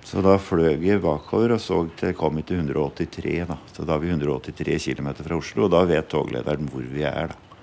Så 0.07 0.23
da 0.23 0.37
fløy 0.39 0.79
jeg 0.87 1.03
bakover 1.03 1.57
og 1.57 1.61
så 1.61 1.81
til 1.99 2.15
kom 2.17 2.39
vi 2.39 2.45
til 2.47 2.63
183. 2.63 3.41
da. 3.51 3.59
Så 3.75 3.85
da 3.85 3.97
er 3.97 4.05
vi 4.05 4.13
183 4.15 4.95
km 4.95 5.11
fra 5.19 5.37
Oslo, 5.37 5.67
og 5.67 5.73
da 5.75 5.83
vet 5.87 6.09
toglederen 6.09 6.71
hvor 6.71 6.87
vi 6.87 7.03
er. 7.03 7.35
da. 7.35 7.59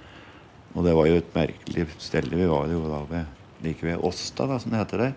Og 0.75 0.83
det 0.85 0.93
var 0.97 1.07
jo 1.07 1.21
et 1.21 1.35
merkelig 1.35 1.87
sted. 2.03 2.27
Vi 2.29 2.49
var 2.49 2.67
jo 2.67 2.81
da 2.89 2.99
ved, 3.09 3.31
like 3.63 3.85
ved 3.85 4.01
Åsta, 4.03 4.47
da, 4.49 4.59
som 4.59 4.73
det 4.73 4.81
heter 4.83 5.07
der. 5.07 5.13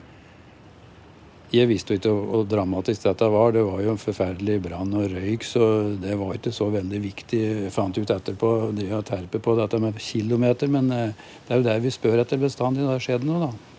Jeg 1.54 1.68
visste 1.70 1.94
jo 1.94 2.00
ikke 2.00 2.10
hvor 2.10 2.46
dramatisk 2.50 3.04
dette 3.04 3.28
var. 3.30 3.52
Det 3.54 3.62
var 3.62 3.82
jo 3.84 3.92
en 3.92 4.02
forferdelig 4.02 4.56
brann 4.64 4.90
og 4.98 5.12
røyk, 5.12 5.46
så 5.46 5.68
det 6.02 6.16
var 6.18 6.34
ikke 6.34 6.50
så 6.54 6.66
veldig 6.74 7.00
viktig. 7.04 7.42
Jeg 7.66 7.74
fant 7.74 7.94
ut 7.94 8.10
etterpå 8.10 8.50
det 8.74 8.88
å 8.90 9.04
terpe 9.06 9.38
på 9.42 9.54
dette 9.58 9.78
med 9.82 10.00
kilometer, 10.02 10.70
men 10.72 10.90
eh, 10.90 11.30
det 11.46 11.54
er 11.54 11.62
jo 11.62 11.68
der 11.68 11.80
vi 11.84 11.94
spør 11.94 12.24
etter 12.24 12.42
bestandig 12.42 12.82
når 12.82 12.98
det 12.98 13.06
skjer 13.06 13.26
noe, 13.26 13.46
da. 13.46 13.72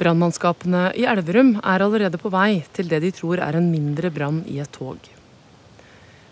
Brannmannskapene 0.00 0.86
i 0.96 1.04
Elverum 1.04 1.58
er 1.60 1.82
allerede 1.84 2.16
på 2.16 2.32
vei 2.32 2.62
til 2.72 2.88
det 2.88 3.02
de 3.04 3.12
tror 3.12 3.42
er 3.44 3.58
en 3.58 3.68
mindre 3.68 4.08
brann 4.08 4.40
i 4.48 4.56
et 4.64 4.72
tog. 4.72 4.96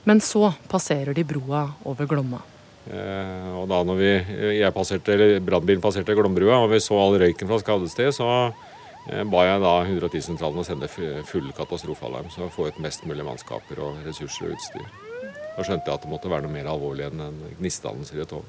Men 0.09 0.25
så 0.25 0.54
passerer 0.73 1.12
de 1.12 1.26
broa 1.28 1.66
over 1.85 2.09
Glomma. 2.09 2.40
Eh, 2.88 3.49
og 3.59 3.66
da 3.68 3.83
når 3.85 3.99
vi, 3.99 4.11
jeg 4.57 4.73
passerte, 4.73 5.12
eller 5.12 5.42
brannbilen 5.45 5.83
passerte 5.85 6.14
Glombrua 6.16 6.62
og 6.62 6.71
vi 6.73 6.80
så 6.80 6.97
all 6.97 7.18
røyken 7.21 7.50
fra 7.50 7.59
skadestedet, 7.61 8.14
så 8.16 8.28
eh, 8.49 9.25
ba 9.28 9.45
jeg 9.45 9.61
da 9.64 9.75
110-sentralen 9.85 10.62
å 10.62 10.64
sende 10.64 10.88
full 10.88 11.50
katastrofealarm, 11.57 12.30
så 12.33 12.49
få 12.52 12.71
ut 12.71 12.80
mest 12.85 13.04
mulig 13.09 13.26
mannskaper 13.26 13.83
og 13.85 14.00
ressurser 14.07 14.49
og 14.49 14.57
utstyr. 14.57 14.88
Da 15.59 15.66
skjønte 15.66 15.90
jeg 15.90 15.99
at 15.99 16.07
det 16.07 16.12
måtte 16.12 16.30
være 16.33 16.47
noe 16.47 16.54
mer 16.54 16.71
alvorlig 16.71 17.09
enn 17.11 17.25
en 17.26 17.42
gnistdannelse 17.59 18.16
i 18.16 18.23
et 18.25 18.33
tog. 18.33 18.47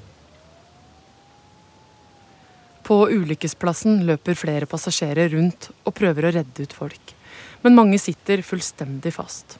På 2.86 3.02
ulykkesplassen 3.12 4.00
løper 4.08 4.38
flere 4.38 4.66
passasjerer 4.70 5.34
rundt 5.34 5.68
og 5.84 5.94
prøver 5.94 6.26
å 6.26 6.32
redde 6.38 6.64
ut 6.64 6.72
folk. 6.74 7.12
Men 7.60 7.76
mange 7.76 8.00
sitter 8.00 8.40
fullstendig 8.46 9.12
fast. 9.14 9.58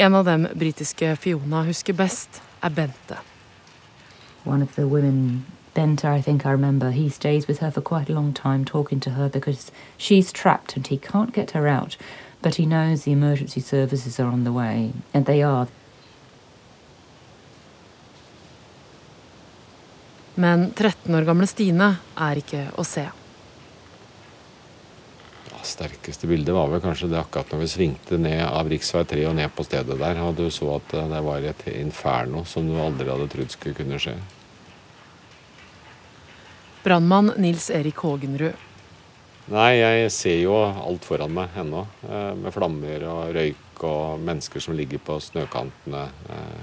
En 0.00 0.14
av 0.16 0.24
dem 0.28 0.46
britiske 0.56 1.16
Fiona 1.20 1.66
husker 1.66 1.98
best, 1.98 2.40
er 2.62 2.72
Bente. 2.72 3.18
One 4.44 4.62
of 4.62 4.74
the 4.74 4.88
women, 4.88 5.46
Benta, 5.74 6.06
I 6.06 6.20
think 6.20 6.44
I 6.44 6.50
remember, 6.50 6.90
he 6.90 7.08
stays 7.08 7.46
with 7.46 7.60
her 7.60 7.70
for 7.70 7.80
quite 7.80 8.10
a 8.10 8.12
long 8.12 8.32
time 8.32 8.64
talking 8.64 9.00
to 9.00 9.10
her 9.10 9.28
because 9.28 9.70
she's 9.96 10.32
trapped 10.32 10.76
and 10.76 10.86
he 10.86 10.98
can't 10.98 11.32
get 11.32 11.52
her 11.52 11.68
out. 11.68 11.96
But 12.42 12.56
he 12.56 12.66
knows 12.66 13.04
the 13.04 13.12
emergency 13.12 13.60
services 13.60 14.18
are 14.18 14.26
on 14.26 14.44
the 14.44 14.52
way, 14.52 14.92
and 15.14 15.26
they 15.26 15.42
are. 15.42 15.68
Men 20.34 20.72
13 20.72 21.14
år 21.14 21.24
gamle 21.24 21.46
Stine 21.46 21.96
er 22.16 22.38
ikke 22.40 22.70
å 22.74 22.84
se. 22.84 23.21
Sterkeste 25.62 26.26
bildet 26.26 26.54
var 26.54 26.66
vel 26.72 26.80
kanskje 26.82 27.06
det 27.12 27.20
akkurat 27.20 27.52
når 27.52 27.60
vi 27.62 27.68
svingte 27.70 28.16
ned 28.18 28.40
av 28.42 28.66
rv. 28.66 28.80
3 28.82 29.26
og 29.30 29.36
ned 29.38 29.52
på 29.54 29.62
stedet 29.66 29.94
der. 30.00 30.18
Og 30.24 30.34
du 30.38 30.48
så 30.50 30.72
at 30.76 30.94
eh, 30.98 31.08
det 31.12 31.20
var 31.22 31.46
et 31.46 31.62
inferno 31.76 32.42
som 32.48 32.66
du 32.66 32.74
aldri 32.82 33.06
hadde 33.10 33.28
trodd 33.30 33.54
skulle 33.54 33.78
kunne 33.78 34.00
skje. 34.02 34.16
Brannmann 36.82 37.30
Nils 37.38 37.68
Erik 37.70 38.02
Hågenrud. 38.02 38.58
Nei, 39.52 39.70
jeg 39.78 40.10
ser 40.14 40.38
jo 40.42 40.54
alt 40.66 41.06
foran 41.06 41.32
meg 41.34 41.54
ennå. 41.62 41.86
eh, 42.10 42.34
Med 42.42 42.54
flammer 42.54 43.06
og 43.10 43.32
røyk 43.38 43.82
og 43.86 44.20
mennesker 44.22 44.62
som 44.62 44.74
ligger 44.78 44.98
på 45.02 45.20
snøkantene. 45.22 46.08
eh. 46.30 46.62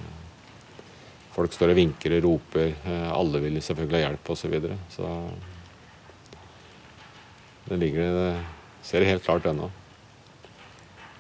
Folk 1.40 1.54
står 1.56 1.72
og 1.72 1.78
vinker 1.80 2.18
og 2.18 2.24
roper. 2.26 2.74
Alle 3.16 3.40
vil 3.40 3.62
selvfølgelig 3.64 3.96
ha 3.96 4.10
hjelp 4.10 4.30
osv. 4.34 4.42
Så, 4.42 4.48
videre. 4.52 4.76
så 4.92 5.06
det 7.70 7.78
ligger 7.80 8.02
det 8.02 8.59
ser 8.86 9.06
helt 9.08 9.26
klart 9.26 9.48
ennå. 9.50 9.70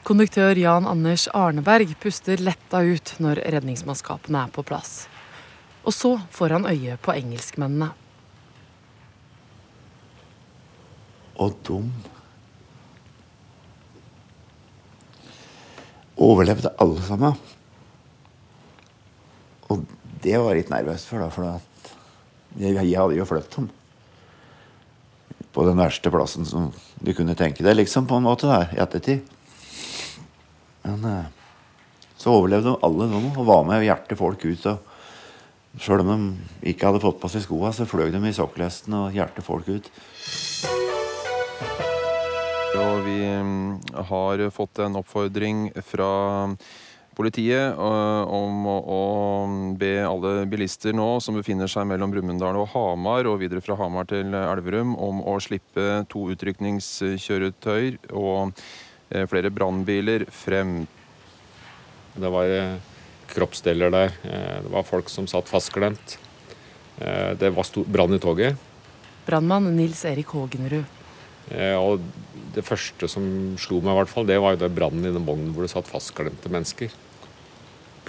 Konduktør 0.07 0.57
Jan 0.57 0.87
Anders 0.89 1.27
Arneberg 1.37 1.91
puster 2.01 2.41
letta 2.41 2.81
ut 2.81 3.15
når 3.21 3.43
redningsmannskapene 3.55 4.45
er 4.47 4.53
på 4.53 4.63
plass. 4.65 5.07
Og 5.85 5.93
så 5.95 6.15
får 6.33 6.55
han 6.57 6.69
øye 6.69 6.95
på 7.01 7.13
engelskmennene. 7.15 7.91
Og 11.39 11.59
dum. 11.67 11.91
overlevde 16.19 16.73
alle 16.83 17.01
sammen. 17.07 17.37
Og 19.69 19.85
det 20.23 20.35
var 20.35 20.51
jeg 20.51 20.63
litt 20.63 20.73
nervøs 20.73 21.05
for, 21.07 21.23
da, 21.23 21.29
for 21.31 21.47
at 21.47 21.93
jeg, 22.59 22.75
jeg 22.75 22.97
hadde 22.97 23.17
jo 23.19 23.27
flyttet 23.29 23.55
dem. 23.55 23.69
På 25.59 25.65
den 25.67 25.81
verste 25.81 26.07
plassen 26.07 26.47
som 26.47 26.69
du 27.03 27.09
kunne 27.11 27.35
tenke 27.35 27.65
deg, 27.65 27.75
liksom, 27.75 28.05
på 28.07 28.15
en 28.15 28.23
måte, 28.23 28.47
der, 28.47 28.69
i 28.71 28.79
ettertid. 28.79 29.25
Men 30.85 31.03
eh, 31.03 31.25
så 32.15 32.31
overlevde 32.37 32.71
de 32.71 32.79
alle 32.87 33.09
de, 33.11 33.19
og 33.33 33.43
var 33.43 33.65
med 33.67 33.81
og 33.81 33.89
hjertet 33.89 34.19
folk 34.21 34.45
ut. 34.45 34.69
og 34.71 35.81
Sjøl 35.83 36.05
om 36.05 36.13
de 36.15 36.71
ikke 36.71 36.87
hadde 36.87 37.03
fått 37.03 37.19
på 37.19 37.31
seg 37.33 37.43
skoa, 37.43 37.73
så 37.75 37.89
fløy 37.89 38.07
de 38.13 38.23
i 38.23 38.35
sokkelesten 38.35 38.95
og 39.01 39.17
hjertet 39.19 39.43
folk 39.43 39.67
ut. 39.67 39.91
Og 42.79 43.03
vi 43.03 43.19
mm, 43.19 43.99
har 44.13 44.47
fått 44.55 44.79
en 44.85 44.95
oppfordring 45.01 45.65
fra 45.83 46.09
politiet 47.19 47.75
øh, 47.75 48.29
om 48.31 48.61
å, 48.71 48.75
å 48.79 48.99
be 49.79 49.91
alle 50.07 50.45
bilister 50.47 50.95
nå 50.95 51.17
som 51.23 51.35
befinner 51.35 51.67
seg 51.67 51.83
mellom 51.89 52.13
Brumunddal 52.13 52.55
og 52.61 52.69
Hamar, 52.71 53.27
og 53.27 53.41
videre 53.41 53.59
fra 53.65 53.75
Hamar 53.79 54.07
til 54.07 54.31
Elverum, 54.39 54.93
om 54.95 55.19
å 55.27 55.35
slippe 55.43 56.05
to 56.11 56.29
utrykningskjøretøy 56.31 57.97
og 58.15 58.53
eh, 59.11 59.25
flere 59.27 59.51
brannbiler 59.51 60.23
frem. 60.31 60.85
Det 62.19 62.31
var 62.31 62.53
eh, 62.55 62.77
kroppsdeler 63.35 63.91
der. 63.93 64.15
eh, 64.23 64.55
Det 64.63 64.71
var 64.77 64.87
folk 64.87 65.11
som 65.11 65.27
satt 65.27 65.51
fastklemt. 65.51 66.15
Eh, 67.03 67.35
Det 67.39 67.51
var 67.55 67.67
stor 67.67 67.83
brann 67.83 68.15
i 68.15 68.21
toget. 68.23 68.55
Brannmann 69.27 69.67
Nils 69.75 70.05
Erik 70.07 70.31
Hågenrud. 70.31 70.87
Eh, 71.51 71.75
Og 71.75 71.99
det 72.55 72.63
første 72.65 73.11
som 73.11 73.27
slo 73.61 73.77
meg, 73.83 73.91
i 73.91 73.99
hvert 73.99 74.09
fall, 74.15 74.25
det 74.25 74.39
var 74.41 74.55
jo 74.55 74.63
det 74.63 74.71
brannen 74.73 75.05
i 75.05 75.13
den 75.13 75.27
vognen 75.27 75.51
hvor 75.53 75.67
det 75.67 75.75
satt 75.75 75.91
fastklemte 75.91 76.49
mennesker. 76.49 76.95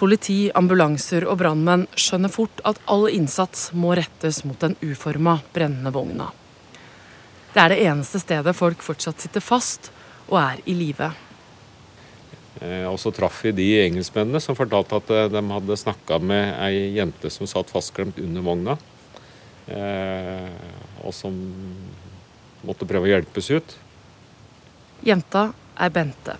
Politi, 0.01 0.49
ambulanser 0.57 1.27
og 1.29 1.43
brannmenn 1.43 1.83
skjønner 1.93 2.33
fort 2.33 2.63
at 2.65 2.79
all 2.89 3.05
innsats 3.13 3.67
må 3.77 3.93
rettes 3.99 4.39
mot 4.49 4.57
den 4.63 4.73
uforma, 4.81 5.43
brennende 5.53 5.93
vogna. 5.93 6.31
Det 7.53 7.61
er 7.61 7.75
det 7.75 7.83
eneste 7.85 8.21
stedet 8.23 8.55
folk 8.57 8.81
fortsatt 8.87 9.21
sitter 9.21 9.45
fast 9.45 9.91
og 10.31 10.39
er 10.41 10.63
i 10.65 10.77
live. 10.79 11.11
Eh, 12.63 12.87
Og 12.89 12.97
så 12.99 13.13
traff 13.13 13.45
vi 13.45 13.53
de 13.53 13.69
engelskmennene 13.85 14.41
som 14.41 14.57
fortalte 14.57 14.97
at 14.97 15.11
eh, 15.11 15.29
de 15.29 15.43
hadde 15.53 15.77
snakka 15.77 16.19
med 16.23 16.55
ei 16.65 16.95
jente 16.97 17.31
som 17.31 17.47
satt 17.51 17.69
fastklemt 17.71 18.19
under 18.19 18.43
vogna. 18.43 18.79
eh, 19.69 20.49
Og 21.05 21.13
som 21.13 21.35
måtte 22.65 22.89
prøve 22.89 23.05
å 23.05 23.13
hjelpes 23.13 23.51
ut. 23.51 23.77
Jenta 25.05 25.53
er 25.77 25.91
Bente. 25.91 26.37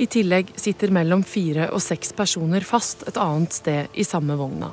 I 0.00 0.06
tillegg 0.08 0.54
sitter 0.56 0.92
mellom 0.94 1.20
fire 1.26 1.68
og 1.74 1.82
seks 1.84 2.14
personer 2.16 2.64
fast 2.64 3.04
et 3.08 3.18
annet 3.20 3.52
sted 3.52 3.92
i 3.92 4.06
samme 4.08 4.36
vogna. 4.40 4.70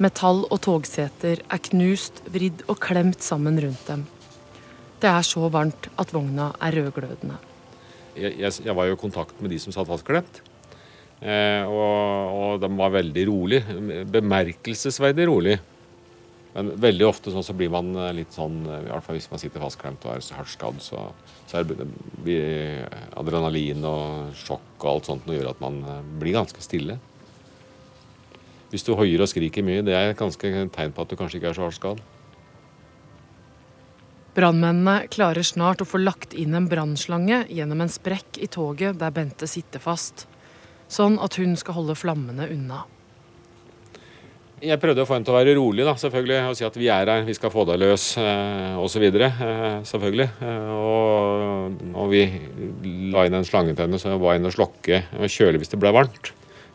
Metall 0.00 0.44
og 0.46 0.60
togseter 0.64 1.42
er 1.42 1.60
knust, 1.68 2.22
vridd 2.32 2.62
og 2.70 2.78
klemt 2.80 3.24
sammen 3.24 3.58
rundt 3.60 3.84
dem. 3.90 4.06
Det 4.98 5.10
er 5.10 5.26
så 5.26 5.50
varmt 5.52 5.90
at 6.00 6.12
vogna 6.14 6.52
er 6.62 6.78
rødglødende. 6.78 7.36
Jeg, 8.18 8.34
jeg, 8.38 8.52
jeg 8.64 8.74
var 8.74 8.88
jo 8.88 8.96
i 8.96 9.00
kontakt 9.00 9.42
med 9.42 9.52
de 9.52 9.58
som 9.62 9.74
satt 9.74 9.90
fastklemt. 9.90 10.40
Eh, 11.18 11.66
og, 11.66 12.38
og 12.38 12.62
de 12.62 12.70
var 12.78 12.94
veldig 12.94 13.24
rolig. 13.28 13.60
Bemerkelsesverdig 14.10 15.28
rolig. 15.28 15.58
Men 16.54 16.72
veldig 16.80 17.06
ofte 17.06 17.32
sånn 17.32 17.44
så 17.44 17.54
blir 17.56 17.70
man 17.72 17.90
eh, 17.94 18.14
litt 18.16 18.34
sånn, 18.34 18.62
eh, 18.66 18.86
i 18.86 18.90
hvert 18.90 19.04
fall 19.04 19.18
hvis 19.18 19.28
man 19.30 19.42
sitter 19.42 19.62
fastklemt 19.62 20.06
og 20.06 20.14
er 20.14 20.24
så 20.24 20.38
hardt 20.38 20.52
skadd, 20.54 20.80
så, 20.82 21.04
så 21.50 21.62
det 21.66 21.86
blir 22.24 22.86
adrenalin 23.18 23.84
og 23.88 24.32
sjokk 24.38 24.80
og 24.80 24.90
alt 24.94 25.10
sånt 25.10 25.28
noe 25.28 25.38
gjør 25.38 25.52
at 25.52 25.62
man 25.62 25.82
eh, 25.84 26.04
blir 26.22 26.38
ganske 26.38 26.64
stille. 26.64 26.98
Hvis 28.72 28.84
du 28.84 28.94
hoier 28.96 29.22
og 29.24 29.30
skriker 29.30 29.64
mye, 29.64 29.84
det 29.84 29.96
er 29.96 30.10
et 30.10 30.18
ganske 30.18 30.54
tegn 30.74 30.94
på 30.96 31.04
at 31.04 31.12
du 31.12 31.16
kanskje 31.20 31.40
ikke 31.40 31.52
er 31.52 31.58
så 31.58 31.68
hardt 31.68 31.78
skadd. 31.78 32.02
Brannmennene 34.38 35.08
klarer 35.10 35.42
snart 35.42 35.80
å 35.82 35.88
få 35.88 35.98
lagt 35.98 36.34
inn 36.36 36.52
en 36.54 36.68
brannslange 36.70 37.40
gjennom 37.50 37.80
en 37.82 37.90
sprekk 37.90 38.38
i 38.38 38.46
toget 38.46 39.00
der 39.00 39.14
Bente 39.14 39.48
sitter 39.50 39.82
fast, 39.82 40.28
sånn 40.86 41.16
at 41.18 41.40
hun 41.40 41.56
skal 41.58 41.80
holde 41.80 41.96
flammene 41.98 42.46
unna. 42.54 42.84
Jeg 44.58 44.80
prøvde 44.82 45.04
å 45.04 45.06
få 45.06 45.14
henne 45.14 45.26
til 45.26 45.34
å 45.34 45.38
være 45.38 45.54
rolig, 45.54 45.84
da, 45.86 45.92
selvfølgelig, 46.00 46.38
og 46.50 46.56
si 46.58 46.64
at 46.66 46.78
vi 46.80 46.88
er 46.90 47.10
her, 47.12 47.22
vi 47.26 47.34
skal 47.36 47.52
få 47.52 47.62
deg 47.68 47.78
løs, 47.78 48.06
eh, 48.18 48.78
osv. 48.82 49.04
Eh. 49.06 49.42
Eh, 49.44 50.72
og, 50.74 51.76
og, 51.92 52.08
vi 52.10 52.24
la 53.12 53.26
inn 53.28 53.38
en 53.38 53.46
slange 53.46 53.76
til 53.76 53.84
henne, 53.86 54.00
så 54.02 54.10
jeg 54.10 54.22
var 54.22 54.38
inne 54.38 54.50
og 54.50 54.56
slokke 54.56 55.04
og 55.14 55.30
kjøle 55.30 55.62
hvis 55.62 55.70
det 55.74 55.78
ble 55.78 55.94
varmt. 55.94 56.32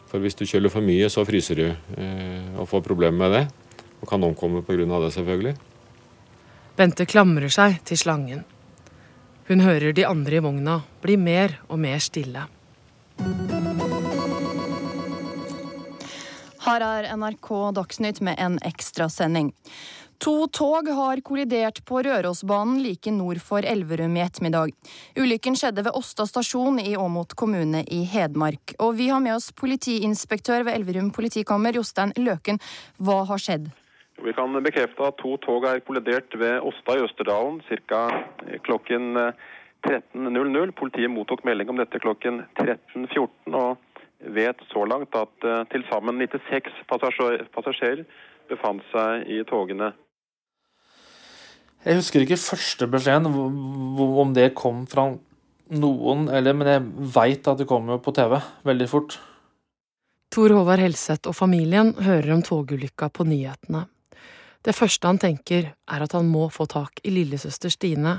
For 0.07 0.23
hvis 0.23 0.39
du 0.39 0.45
kjøler 0.47 0.71
for 0.71 0.85
mye, 0.85 1.09
så 1.11 1.25
fryser 1.27 1.59
du 1.59 1.67
eh, 1.73 2.47
og 2.55 2.69
får 2.71 2.85
problemer 2.87 3.19
med 3.19 3.35
det. 3.35 3.43
Og 3.99 4.07
kan 4.07 4.23
omkomme 4.23 4.63
pga. 4.63 4.85
det, 4.85 5.11
selvfølgelig. 5.17 5.55
Bente 6.77 7.05
klamrer 7.05 7.51
seg 7.51 7.81
til 7.83 7.99
slangen. 7.99 8.43
Hun 9.49 9.59
hører 9.59 9.91
de 9.91 10.07
andre 10.07 10.39
i 10.39 10.43
vogna 10.43 10.81
bli 11.03 11.17
mer 11.19 11.59
og 11.67 11.83
mer 11.83 11.99
stille. 11.99 12.47
Her 16.63 16.79
er 16.79 17.09
NRK 17.17 17.49
Dagsnytt 17.75 18.21
med 18.23 18.39
en 18.39 18.53
ekstrasending. 18.63 19.49
To 20.23 20.47
tog 20.47 20.87
har 20.87 21.19
kollidert 21.19 21.81
på 21.83 21.99
Rørosbanen 22.05 22.77
like 22.79 23.11
nord 23.11 23.41
for 23.43 23.65
Elverum 23.67 24.15
i 24.15 24.21
ettermiddag. 24.23 24.71
Ulykken 25.19 25.57
skjedde 25.59 25.83
ved 25.83 25.97
Åsta 25.99 26.23
stasjon 26.29 26.79
i 26.79 26.95
Åmot 26.95 27.35
kommune 27.35 27.83
i 27.91 27.99
Hedmark. 28.07 28.77
Og 28.79 28.95
vi 28.95 29.09
har 29.11 29.19
med 29.19 29.35
oss 29.35 29.49
politiinspektør 29.51 30.63
ved 30.63 30.77
Elverum 30.77 31.11
politikammer, 31.11 31.75
Jostein 31.75 32.15
Løken. 32.15 32.61
Hva 32.95 33.25
har 33.27 33.43
skjedd? 33.43 33.67
Vi 34.23 34.31
kan 34.37 34.55
bekrefte 34.63 35.03
at 35.03 35.19
to 35.19 35.35
tog 35.43 35.67
er 35.67 35.83
kollidert 35.83 36.31
ved 36.39 36.63
Åsta 36.63 36.95
i 36.95 37.03
Østerdalen 37.03 37.59
ca. 37.67 38.05
klokken 38.63 39.17
13.00. 39.83 40.71
Politiet 40.79 41.11
mottok 41.11 41.43
melding 41.43 41.75
om 41.75 41.83
dette 41.83 41.99
klokken 41.99 42.45
13.14. 42.55 43.27
og 43.51 43.75
vet 44.35 44.61
så 44.71 44.85
langt 44.87 45.15
at 45.17 45.47
uh, 45.47 45.63
til 45.71 45.83
sammen 45.89 46.21
96 46.21 46.71
passasjerer 46.89 48.05
befant 48.51 48.83
seg 48.91 49.27
i 49.31 49.41
togene. 49.47 49.91
Jeg 51.83 51.99
husker 51.99 52.23
ikke 52.23 52.39
første 52.39 52.87
beskjeden, 52.87 53.27
om 53.27 54.31
det 54.35 54.53
kom 54.55 54.85
fra 54.87 55.09
noen, 55.73 56.29
eller, 56.31 56.55
men 56.55 56.69
jeg 56.69 56.83
veit 57.15 57.47
at 57.51 57.59
det 57.59 57.67
kom 57.67 57.89
jo 57.91 57.99
på 58.03 58.13
TV 58.15 58.37
veldig 58.63 58.87
fort. 58.87 59.17
Tor 60.33 60.53
Håvard 60.55 60.81
Helseth 60.81 61.29
og 61.29 61.35
familien 61.37 61.91
hører 61.99 62.31
om 62.37 62.41
togulykka 62.45 63.11
på 63.13 63.27
nyhetene. 63.27 63.83
Det 64.63 64.73
første 64.73 65.09
han 65.09 65.19
tenker, 65.19 65.73
er 65.75 66.05
at 66.05 66.15
han 66.15 66.29
må 66.31 66.47
få 66.53 66.65
tak 66.71 67.03
i 67.03 67.11
lillesøster 67.11 67.73
Stine, 67.73 68.15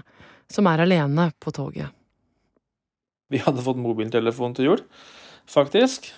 som 0.53 0.69
er 0.69 0.85
alene 0.85 1.31
på 1.41 1.55
toget. 1.57 1.89
Vi 3.33 3.41
hadde 3.41 3.65
fått 3.65 3.81
mobiltelefon 3.81 4.53
til 4.55 4.69
jul 4.69 4.83
faktisk. 5.51 6.13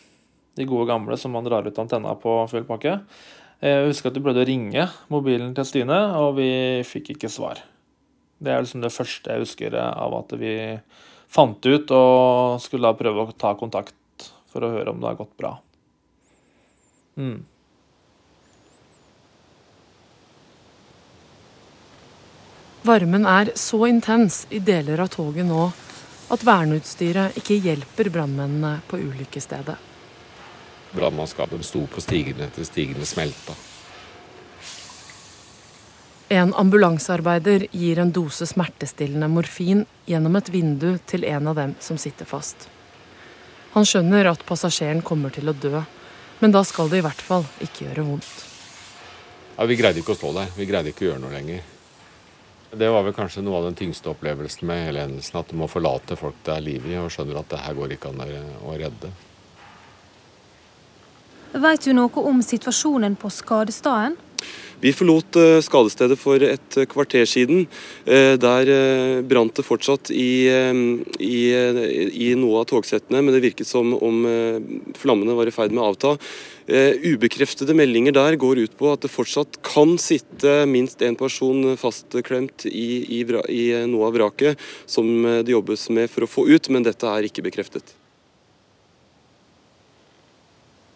De 0.56 0.66
gode 0.68 0.88
gamle 0.88 1.18
som 1.20 1.34
man 1.36 1.44
drar 1.44 1.66
ut 1.66 1.78
antenna 1.78 2.14
på 2.18 2.38
full 2.50 2.64
pakke. 2.68 2.98
Jeg 3.64 3.88
husker 3.88 4.10
at 4.10 4.18
vi 4.18 4.24
prøvde 4.24 4.44
å 4.44 4.48
ringe 4.48 4.86
mobilen 5.12 5.54
til 5.56 5.66
Stine, 5.68 5.98
og 6.20 6.36
vi 6.36 6.50
fikk 6.84 7.14
ikke 7.14 7.32
svar. 7.32 7.62
Det 8.36 8.52
er 8.52 8.64
liksom 8.64 8.84
det 8.84 8.92
første 8.92 9.32
jeg 9.32 9.46
husker 9.46 9.76
av 9.80 10.16
at 10.18 10.34
vi 10.36 10.54
fant 11.32 11.66
ut 11.66 11.92
og 11.96 12.60
skulle 12.62 12.88
da 12.88 12.98
prøve 12.98 13.24
å 13.24 13.36
ta 13.36 13.54
kontakt 13.56 14.28
for 14.52 14.64
å 14.64 14.72
høre 14.72 14.92
om 14.92 15.00
det 15.00 15.08
har 15.08 15.18
gått 15.18 15.36
bra. 15.40 15.56
Mm. 17.16 17.44
Varmen 22.86 23.24
er 23.26 23.50
så 23.58 23.80
intens 23.88 24.44
i 24.52 24.60
deler 24.62 25.00
av 25.02 25.10
toget 25.10 25.48
nå 25.48 25.70
at 26.32 26.44
verneutstyret 26.46 27.36
ikke 27.38 27.58
hjelper 27.62 28.10
brannmennene 28.10 28.80
på 28.88 28.98
ulykkesstedet. 28.98 29.76
Brannmannskapet 30.96 31.64
sto 31.66 31.84
på 31.90 32.02
stigene 32.02 32.48
til 32.54 32.66
stigene 32.66 33.06
smelta. 33.06 33.54
En 36.28 36.54
ambulansearbeider 36.58 37.68
gir 37.70 38.00
en 38.02 38.10
dose 38.10 38.48
smertestillende 38.50 39.28
morfin 39.30 39.84
gjennom 40.10 40.38
et 40.40 40.48
vindu 40.50 40.96
til 41.06 41.24
en 41.28 41.52
av 41.52 41.54
dem 41.60 41.76
som 41.78 41.98
sitter 42.02 42.26
fast. 42.26 42.66
Han 43.76 43.86
skjønner 43.86 44.32
at 44.32 44.42
passasjeren 44.48 45.04
kommer 45.06 45.30
til 45.30 45.52
å 45.52 45.54
dø, 45.54 45.84
men 46.40 46.52
da 46.52 46.64
skal 46.66 46.90
det 46.90 46.98
i 46.98 47.06
hvert 47.06 47.22
fall 47.22 47.46
ikke 47.62 47.86
gjøre 47.86 48.08
vondt. 48.08 48.34
Ja, 49.56 49.64
Vi 49.64 49.76
greide 49.78 50.02
ikke 50.02 50.16
å 50.16 50.18
stå 50.18 50.32
der. 50.34 50.50
Vi 50.56 50.66
greide 50.66 50.90
ikke 50.90 51.06
å 51.06 51.10
gjøre 51.12 51.22
noe 51.22 51.36
lenger. 51.36 51.75
Det 52.76 52.88
var 52.92 53.06
vel 53.06 53.14
kanskje 53.16 53.44
noe 53.44 53.60
av 53.60 53.70
den 53.70 53.78
tyngste 53.78 54.10
opplevelsen 54.12 54.66
med 54.68 54.82
hele 54.84 55.06
hendelsen. 55.06 55.38
At 55.40 55.48
du 55.52 55.56
må 55.56 55.68
forlate 55.70 56.18
folk 56.18 56.36
det 56.44 56.52
er 56.56 56.64
liv 56.64 56.84
i, 56.90 56.98
og 57.00 57.08
skjønner 57.14 57.40
at 57.40 57.48
det 57.54 57.62
her 57.64 57.78
går 57.78 57.96
ikke 57.96 58.12
an 58.12 58.20
å 58.66 58.76
redde. 58.76 59.12
Veit 61.56 61.86
du 61.86 61.94
noe 61.96 62.28
om 62.28 62.42
situasjonen 62.44 63.16
på 63.16 63.32
skadestedet? 63.32 64.16
Vi 64.82 64.92
forlot 64.92 65.38
eh, 65.40 65.58
skadestedet 65.64 66.18
for 66.20 66.42
et 66.44 66.76
kvarter 66.92 67.24
siden. 67.28 67.64
Eh, 68.04 68.34
der 68.36 68.68
eh, 68.68 69.22
brant 69.24 69.56
det 69.56 69.64
fortsatt 69.64 70.10
i, 70.12 70.44
i, 71.24 71.38
i, 72.12 72.28
noe 72.36 72.60
av 72.60 72.68
togsettene, 72.68 73.22
men 73.24 73.32
det 73.32 73.40
virket 73.46 73.68
som 73.68 73.94
om 73.96 74.20
flammene 74.98 75.36
var 75.38 75.48
i 75.48 75.54
ferd 75.54 75.72
med 75.72 75.80
å 75.80 75.88
avta. 75.94 76.16
Ubekreftede 76.66 77.76
meldinger 77.78 78.14
der 78.16 78.34
går 78.42 78.58
ut 78.64 78.72
på 78.78 78.88
at 78.90 79.04
det 79.04 79.12
fortsatt 79.12 79.60
kan 79.62 79.92
sitte 80.02 80.64
minst 80.66 81.04
én 81.06 81.14
person 81.18 81.76
fastklemt 81.78 82.66
i, 82.66 83.22
i 83.22 83.68
noe 83.86 84.08
av 84.08 84.16
vraket 84.18 84.64
som 84.90 85.06
det 85.46 85.54
jobbes 85.54 85.86
med 85.94 86.10
for 86.10 86.26
å 86.26 86.30
få 86.30 86.48
ut, 86.50 86.66
men 86.74 86.82
dette 86.82 87.06
er 87.06 87.28
ikke 87.28 87.44
bekreftet. 87.46 87.94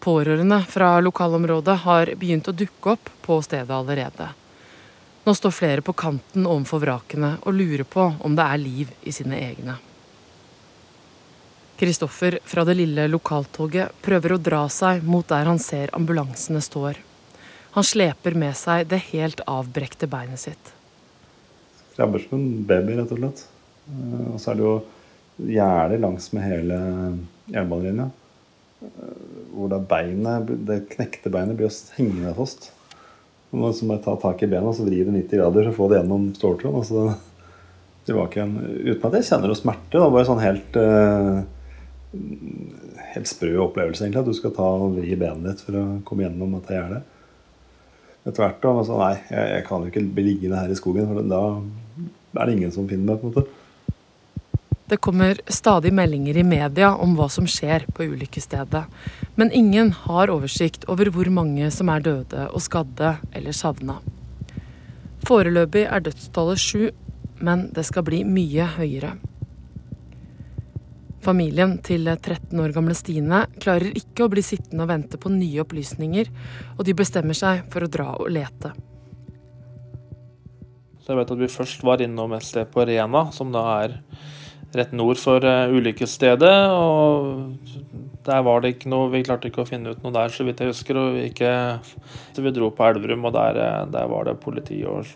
Pårørende 0.00 0.62
fra 0.64 0.94
lokalområdet 1.04 1.76
har 1.84 2.14
begynt 2.16 2.48
å 2.48 2.56
dukke 2.56 2.94
opp 2.96 3.10
på 3.22 3.36
stedet 3.44 3.74
allerede. 3.76 4.30
Nå 5.26 5.34
står 5.36 5.52
flere 5.52 5.84
på 5.84 5.92
kanten 5.92 6.46
overfor 6.48 6.80
vrakene 6.80 7.34
og 7.44 7.54
lurer 7.54 7.84
på 7.84 8.06
om 8.24 8.36
det 8.36 8.46
er 8.48 8.62
liv 8.62 8.94
i 9.04 9.12
sine 9.12 9.36
egne. 9.36 9.76
Kristoffer 11.80 12.38
fra 12.44 12.60
det 12.68 12.74
lille 12.76 13.06
lokaltoget 13.08 13.94
prøver 14.04 14.34
å 14.34 14.36
dra 14.36 14.66
seg 14.68 15.00
mot 15.00 15.24
der 15.24 15.46
han 15.48 15.56
ser 15.62 15.88
ambulansene 15.96 16.60
står. 16.60 16.98
Han 17.72 17.86
sleper 17.86 18.34
med 18.36 18.52
seg 18.58 18.84
det 18.90 18.98
helt 19.14 19.40
avbrekte 19.48 20.04
beinet 20.10 20.42
sitt. 20.42 20.72
Krabber 21.94 22.20
som 22.20 22.36
en 22.36 22.66
baby, 22.68 22.98
rett 22.98 23.14
og 23.14 23.22
slett. 23.22 23.40
Eh, 23.88 24.26
og 24.34 24.36
så 24.42 24.50
er 24.52 24.58
det 24.58 24.66
jo 24.66 24.74
gjerder 25.54 26.02
langs 26.02 26.26
med 26.36 26.44
hele 26.44 26.80
jernbanelinja. 27.48 28.10
Eh, 28.84 29.14
hvor 29.54 29.70
da 29.72 29.78
beinet, 29.80 30.52
det 30.68 30.82
knekte 30.92 31.32
beinet 31.32 31.56
blir 31.56 31.72
hengende 31.96 32.34
fast. 32.36 32.68
Så 33.48 33.56
må 33.56 33.96
jeg 33.96 34.02
ta 34.04 34.18
tak 34.20 34.44
i 34.44 34.50
bena 34.52 34.74
så 34.76 34.84
vri 34.84 35.00
det 35.00 35.14
90 35.14 35.40
grader 35.40 35.70
så 35.70 35.72
få 35.78 35.88
det 35.88 36.02
gjennom 36.02 36.28
ståltråden. 36.36 36.76
Og 36.76 36.84
så 36.86 37.06
tilbake 38.04 38.36
igjen. 38.36 38.52
Uten 38.84 39.08
at 39.08 39.16
jeg 39.16 39.30
kjenner 39.30 39.48
noe 39.48 39.62
smerte. 39.62 39.96
Det 39.96 40.12
bare 40.12 40.28
sånn 40.28 40.44
helt 40.44 40.78
uh, 40.78 41.40
helt 42.10 43.30
sprø 43.30 43.54
opplevelse, 43.66 44.04
egentlig. 44.04 44.24
At 44.24 44.30
du 44.30 44.36
skal 44.36 44.54
ta 44.56 44.66
og 44.66 44.96
vri 44.98 45.14
benet 45.18 45.46
ditt 45.46 45.64
for 45.66 45.78
å 45.78 45.86
komme 46.06 46.26
gjennom 46.26 46.58
dette 46.58 46.76
gjerdet. 46.76 47.16
Etter 48.20 48.42
hvert 48.42 48.60
da, 48.62 48.74
altså, 48.82 48.98
nei, 49.00 49.14
jeg, 49.30 49.46
jeg, 49.54 49.64
kan 49.68 49.80
jo 49.84 49.92
ikke 49.92 50.04
bli 50.16 50.26
liggende 50.26 50.60
her 50.60 50.72
i 50.72 50.78
skogen. 50.78 51.08
For 51.08 51.30
da 51.30 51.42
er 52.42 52.46
det 52.46 52.58
ingen 52.58 52.74
som 52.74 52.88
finner 52.90 53.12
meg. 53.12 53.22
på 53.22 53.30
en 53.30 53.34
måte. 53.34 53.56
Det 54.90 54.98
kommer 54.98 55.38
stadig 55.46 55.92
meldinger 55.94 56.40
i 56.40 56.42
media 56.42 56.88
om 56.98 57.12
hva 57.14 57.28
som 57.30 57.46
skjer 57.46 57.84
på 57.94 58.08
ulykkesstedet, 58.10 58.80
men 59.38 59.52
ingen 59.54 59.92
har 59.94 60.32
oversikt 60.34 60.82
over 60.90 61.12
hvor 61.14 61.30
mange 61.30 61.68
som 61.70 61.92
er 61.94 62.02
døde 62.02 62.48
og 62.50 62.64
skadde 62.64 63.12
eller 63.30 63.54
savna. 63.54 64.00
Foreløpig 65.28 65.84
er 65.86 66.02
dødstallet 66.02 66.58
sju, 66.58 66.88
men 67.38 67.68
det 67.76 67.86
skal 67.86 68.02
bli 68.08 68.24
mye 68.26 68.66
høyere. 68.80 69.14
Familien 71.20 71.74
til 71.84 72.08
13 72.08 72.56
år 72.62 72.72
gamle 72.72 72.94
Stine 72.96 73.42
klarer 73.60 73.92
ikke 73.98 74.24
å 74.24 74.30
bli 74.32 74.44
sittende 74.44 74.86
og 74.86 74.92
vente 74.92 75.20
på 75.20 75.32
nye 75.32 75.60
opplysninger, 75.60 76.30
og 76.78 76.86
de 76.88 76.96
bestemmer 76.96 77.36
seg 77.36 77.66
for 77.72 77.84
å 77.84 77.90
dra 77.92 78.14
og 78.16 78.30
lete. 78.32 78.72
Jeg 81.10 81.18
vet 81.18 81.32
at 81.34 81.40
vi 81.40 81.50
først 81.50 81.82
var 81.82 82.00
innom 82.04 82.32
et 82.36 82.46
sted 82.46 82.68
på 82.70 82.84
Rena, 82.86 83.24
som 83.34 83.50
da 83.52 83.64
er 83.80 83.96
rett 84.78 84.92
nord 84.94 85.18
for 85.18 85.42
uh, 85.42 85.72
ulykkesstedet. 85.74 86.56
og 86.70 87.56
Der 88.26 88.44
var 88.46 88.62
det 88.62 88.76
ikke 88.76 88.92
noe 88.92 89.10
Vi 89.10 89.24
klarte 89.26 89.50
ikke 89.50 89.64
å 89.64 89.68
finne 89.68 89.90
ut 89.90 90.04
noe 90.04 90.14
der, 90.14 90.30
så 90.30 90.46
vidt 90.46 90.62
jeg 90.62 90.70
husker. 90.70 91.00
og 91.00 91.16
Vi, 91.16 91.26
ikke, 91.32 91.52
så 92.36 92.44
vi 92.44 92.54
dro 92.54 92.70
på 92.70 92.86
Elverum, 92.86 93.26
og 93.26 93.34
der, 93.34 93.58
eh, 93.58 93.86
der 93.90 94.06
var 94.12 94.28
det 94.28 94.38
politi 94.40 94.84
og 94.86 95.08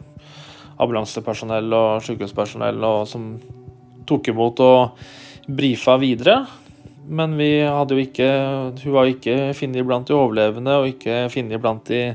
ambulansepersonell 0.82 1.70
og 1.78 2.02
sykehuspersonell 2.02 2.82
og, 2.82 3.04
som 3.06 3.36
tok 4.08 4.32
imot 4.34 4.60
og 4.64 5.04
brifa 5.46 5.96
videre. 6.00 6.44
Men 7.04 7.37
vi 7.37 7.50
hadde 7.61 7.96
jo 7.96 8.00
ikke 8.00 8.28
Hun 8.80 8.94
var 8.94 9.11
ikke 9.11 9.52
funnet 9.52 9.85
blant 9.85 10.09
de 10.09 10.16
overlevende 10.16 10.78
og 10.80 10.88
ikke 10.88 11.26
funnet 11.33 11.61
blant 11.61 11.90
de, 11.90 12.14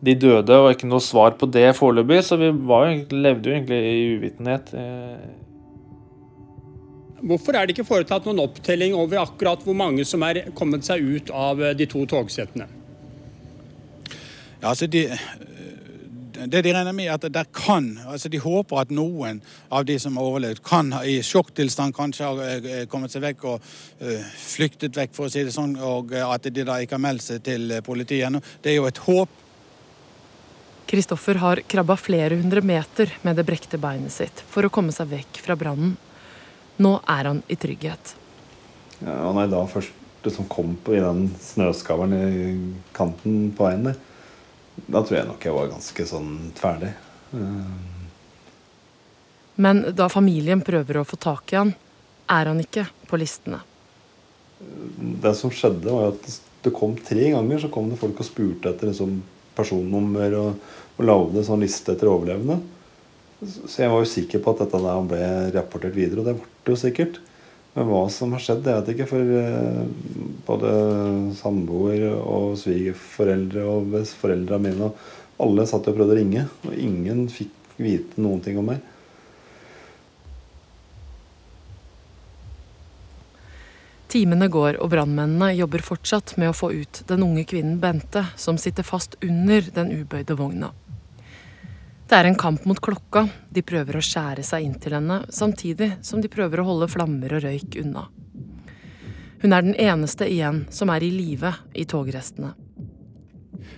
de 0.00 0.14
døde, 0.16 0.54
og 0.56 0.70
ikke 0.72 0.88
noe 0.88 1.02
svar 1.04 1.36
på 1.36 1.48
det 1.52 1.66
foreløpig, 1.76 2.22
så 2.24 2.38
vi 2.40 2.48
var, 2.70 2.88
levde 3.12 3.50
jo 3.50 3.58
egentlig 3.58 3.82
i 3.90 4.08
uvitenhet. 4.16 4.72
Eh, 4.72 5.28
Hvorfor 7.18 7.56
er 7.58 7.66
det 7.66 7.74
ikke 7.74 7.88
foretatt 7.88 8.28
noen 8.28 8.44
opptelling 8.44 8.94
over 8.94 9.24
akkurat 9.24 9.64
hvor 9.66 9.74
mange 9.74 10.04
som 10.06 10.22
er 10.22 10.44
kommet 10.56 10.86
seg 10.86 11.02
ut 11.02 11.32
av 11.34 11.60
eh, 11.60 11.74
de 11.76 11.88
to 11.90 12.04
togsettene? 12.08 12.68
Ja, 14.62 14.70
altså 14.70 14.88
de, 14.90 15.04
det 16.46 16.62
de 16.62 16.72
regner 16.72 16.94
med, 16.94 17.10
at 17.10 17.26
der 17.32 17.48
kan 17.54 17.90
altså 18.06 18.30
De 18.30 18.38
håper 18.38 18.82
at 18.82 18.92
noen 18.94 19.40
av 19.74 19.84
de 19.88 19.98
som 19.98 20.16
har 20.16 20.28
overlevd, 20.28 20.62
kan 20.66 20.92
i 21.02 21.18
sjokktilstand 21.24 21.96
kanskje 21.96 22.28
ha 22.28 22.48
eh, 22.58 22.84
kommet 22.90 23.12
seg 23.12 23.24
vekk 23.24 23.44
og 23.50 23.58
uh, 24.02 24.30
flyktet 24.38 24.96
vekk, 24.96 25.14
for 25.16 25.26
å 25.26 25.32
si 25.32 25.42
det 25.46 25.54
sånn, 25.54 25.76
og 25.82 26.14
at 26.14 26.46
de 26.46 26.64
da 26.66 26.78
ikke 26.82 26.98
har 26.98 27.04
meldt 27.04 27.26
seg 27.26 27.42
til 27.46 27.72
politiet. 27.86 28.38
Det 28.62 28.72
er 28.72 28.78
jo 28.78 28.88
et 28.88 29.02
håp. 29.08 29.36
Kristoffer 30.88 31.40
har 31.42 31.60
krabba 31.68 31.98
flere 32.00 32.38
hundre 32.40 32.62
meter 32.64 33.10
med 33.22 33.36
det 33.36 33.44
brekte 33.44 33.80
beinet 33.80 34.14
sitt 34.14 34.40
for 34.48 34.64
å 34.64 34.72
komme 34.72 34.94
seg 34.94 35.10
vekk 35.10 35.42
fra 35.44 35.56
brannen. 35.58 35.96
Nå 36.80 36.94
er 37.04 37.28
han 37.28 37.42
i 37.50 37.58
trygghet. 37.60 38.14
Ja, 39.02 39.18
han 39.26 39.40
er 39.42 39.50
da 39.52 39.64
første 39.68 40.32
som 40.32 40.48
kom 40.50 40.76
på 40.84 40.96
i 40.96 41.02
den 41.02 41.26
snøskaveren 41.42 42.14
i 42.16 42.52
kanten 42.96 43.50
på 43.56 43.66
veien 43.66 43.90
der. 43.90 43.98
Da 44.86 45.02
tror 45.02 45.18
jeg 45.18 45.28
nok 45.28 45.44
jeg 45.44 45.56
var 45.56 45.70
ganske 45.72 46.06
sånn 46.06 46.32
ferdig. 46.58 46.92
Men 49.58 49.82
da 49.96 50.06
familien 50.12 50.62
prøver 50.64 51.00
å 51.00 51.08
få 51.08 51.18
tak 51.20 51.52
i 51.52 51.58
han, 51.58 51.72
er 52.30 52.50
han 52.52 52.60
ikke 52.62 52.86
på 53.10 53.18
listene. 53.18 53.60
Det 54.58 55.34
som 55.38 55.50
skjedde, 55.54 55.90
var 55.90 56.12
at 56.12 56.38
det 56.64 56.74
kom 56.74 56.96
tre 57.02 57.30
ganger 57.32 57.62
så 57.62 57.70
kom 57.72 57.90
det 57.90 57.98
folk 58.00 58.18
og 58.20 58.26
spurte 58.26 58.72
etter 58.72 58.90
liksom 58.90 59.20
personnummer 59.58 60.34
og, 60.38 60.74
og 60.98 61.06
lagde 61.06 61.44
sånn 61.46 61.62
liste 61.64 61.94
etter 61.94 62.10
overlevende. 62.10 62.60
Så 63.42 63.84
jeg 63.84 63.90
var 63.90 64.02
jo 64.02 64.10
sikker 64.10 64.42
på 64.42 64.54
at 64.54 64.64
dette 64.64 64.80
der 64.82 65.10
ble 65.10 65.26
rapportert 65.54 65.94
videre, 65.94 66.22
og 66.22 66.26
det 66.26 66.36
ble 66.38 66.48
det 66.66 66.74
jo 66.74 66.80
sikkert. 66.80 67.20
Men 67.78 67.86
hva 67.86 68.00
som 68.10 68.32
har 68.34 68.42
skjedd, 68.42 68.64
det 68.66 68.72
vet 68.74 68.88
jeg 68.90 68.96
ikke. 68.98 69.10
For 69.12 69.36
eh, 69.38 69.82
både 70.48 70.70
samboer 71.38 72.08
og 72.18 72.56
svigerforeldre 72.58 73.62
og 73.70 73.94
foreldrene 74.18 74.64
mine 74.64 74.88
alle 75.38 75.66
satt 75.70 75.86
og 75.86 75.94
prøvde 75.94 76.16
å 76.16 76.18
ringe, 76.18 76.48
og 76.66 76.74
ingen 76.74 77.28
fikk 77.30 77.54
vite 77.78 78.18
noen 78.18 78.40
ting 78.42 78.58
om 78.58 78.72
meg. 78.72 78.82
Timene 84.10 84.48
går, 84.50 84.80
og 84.82 84.90
brannmennene 84.90 85.52
jobber 85.54 85.84
fortsatt 85.84 86.34
med 86.40 86.50
å 86.50 86.56
få 86.56 86.72
ut 86.72 87.04
den 87.06 87.22
unge 87.22 87.44
kvinnen 87.46 87.78
Bente, 87.78 88.24
som 88.40 88.58
sitter 88.58 88.82
fast 88.82 89.14
under 89.22 89.70
den 89.78 89.92
ubøyde 90.00 90.34
vogna. 90.34 90.72
Det 92.08 92.16
er 92.16 92.24
en 92.24 92.38
kamp 92.40 92.64
mot 92.64 92.78
klokka. 92.80 93.26
De 93.52 93.60
prøver 93.60 93.98
å 93.98 94.00
skjære 94.00 94.40
seg 94.46 94.64
inn 94.64 94.78
til 94.80 94.94
henne, 94.96 95.18
samtidig 95.28 95.90
som 96.00 96.22
de 96.24 96.30
prøver 96.32 96.62
å 96.62 96.64
holde 96.70 96.86
flammer 96.88 97.34
og 97.36 97.42
røyk 97.44 97.74
unna. 97.82 98.06
Hun 99.42 99.52
er 99.52 99.66
den 99.66 99.74
eneste 99.76 100.24
igjen 100.24 100.62
som 100.72 100.88
er 100.88 101.04
i 101.04 101.10
live 101.12 101.50
i 101.76 101.84
togrestene. 101.84 102.54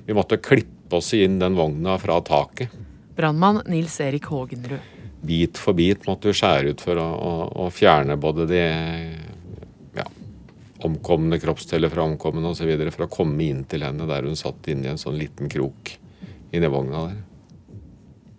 Vi 0.06 0.14
måtte 0.14 0.38
klippe 0.38 1.00
oss 1.00 1.10
inn 1.18 1.40
den 1.40 1.58
vogna 1.58 1.96
fra 1.98 2.20
taket. 2.22 2.70
Brannmann 3.18 3.64
Nils 3.66 3.98
Erik 4.00 4.30
Hågenrud. 4.30 4.78
Bit 5.26 5.58
for 5.58 5.74
bit 5.76 6.06
måtte 6.06 6.30
vi 6.30 6.36
skjære 6.38 6.70
ut 6.70 6.84
for 6.86 7.00
å, 7.02 7.08
å, 7.10 7.32
å 7.64 7.66
fjerne 7.74 8.14
både 8.16 8.46
de 8.48 8.62
ja, 9.98 10.06
omkomne 10.86 11.40
kroppsdeler 11.42 11.90
fra 11.92 12.06
omkomne 12.06 12.54
osv. 12.54 12.70
for 12.94 13.08
å 13.08 13.10
komme 13.10 13.42
inn 13.50 13.66
til 13.68 13.82
henne 13.84 14.06
der 14.08 14.30
hun 14.30 14.38
satt 14.38 14.70
inne 14.70 14.86
i 14.86 14.92
en 14.94 15.02
sånn 15.02 15.18
liten 15.18 15.50
krok 15.50 15.92
inni 16.54 16.70
vogna 16.70 17.08
der. 17.08 17.18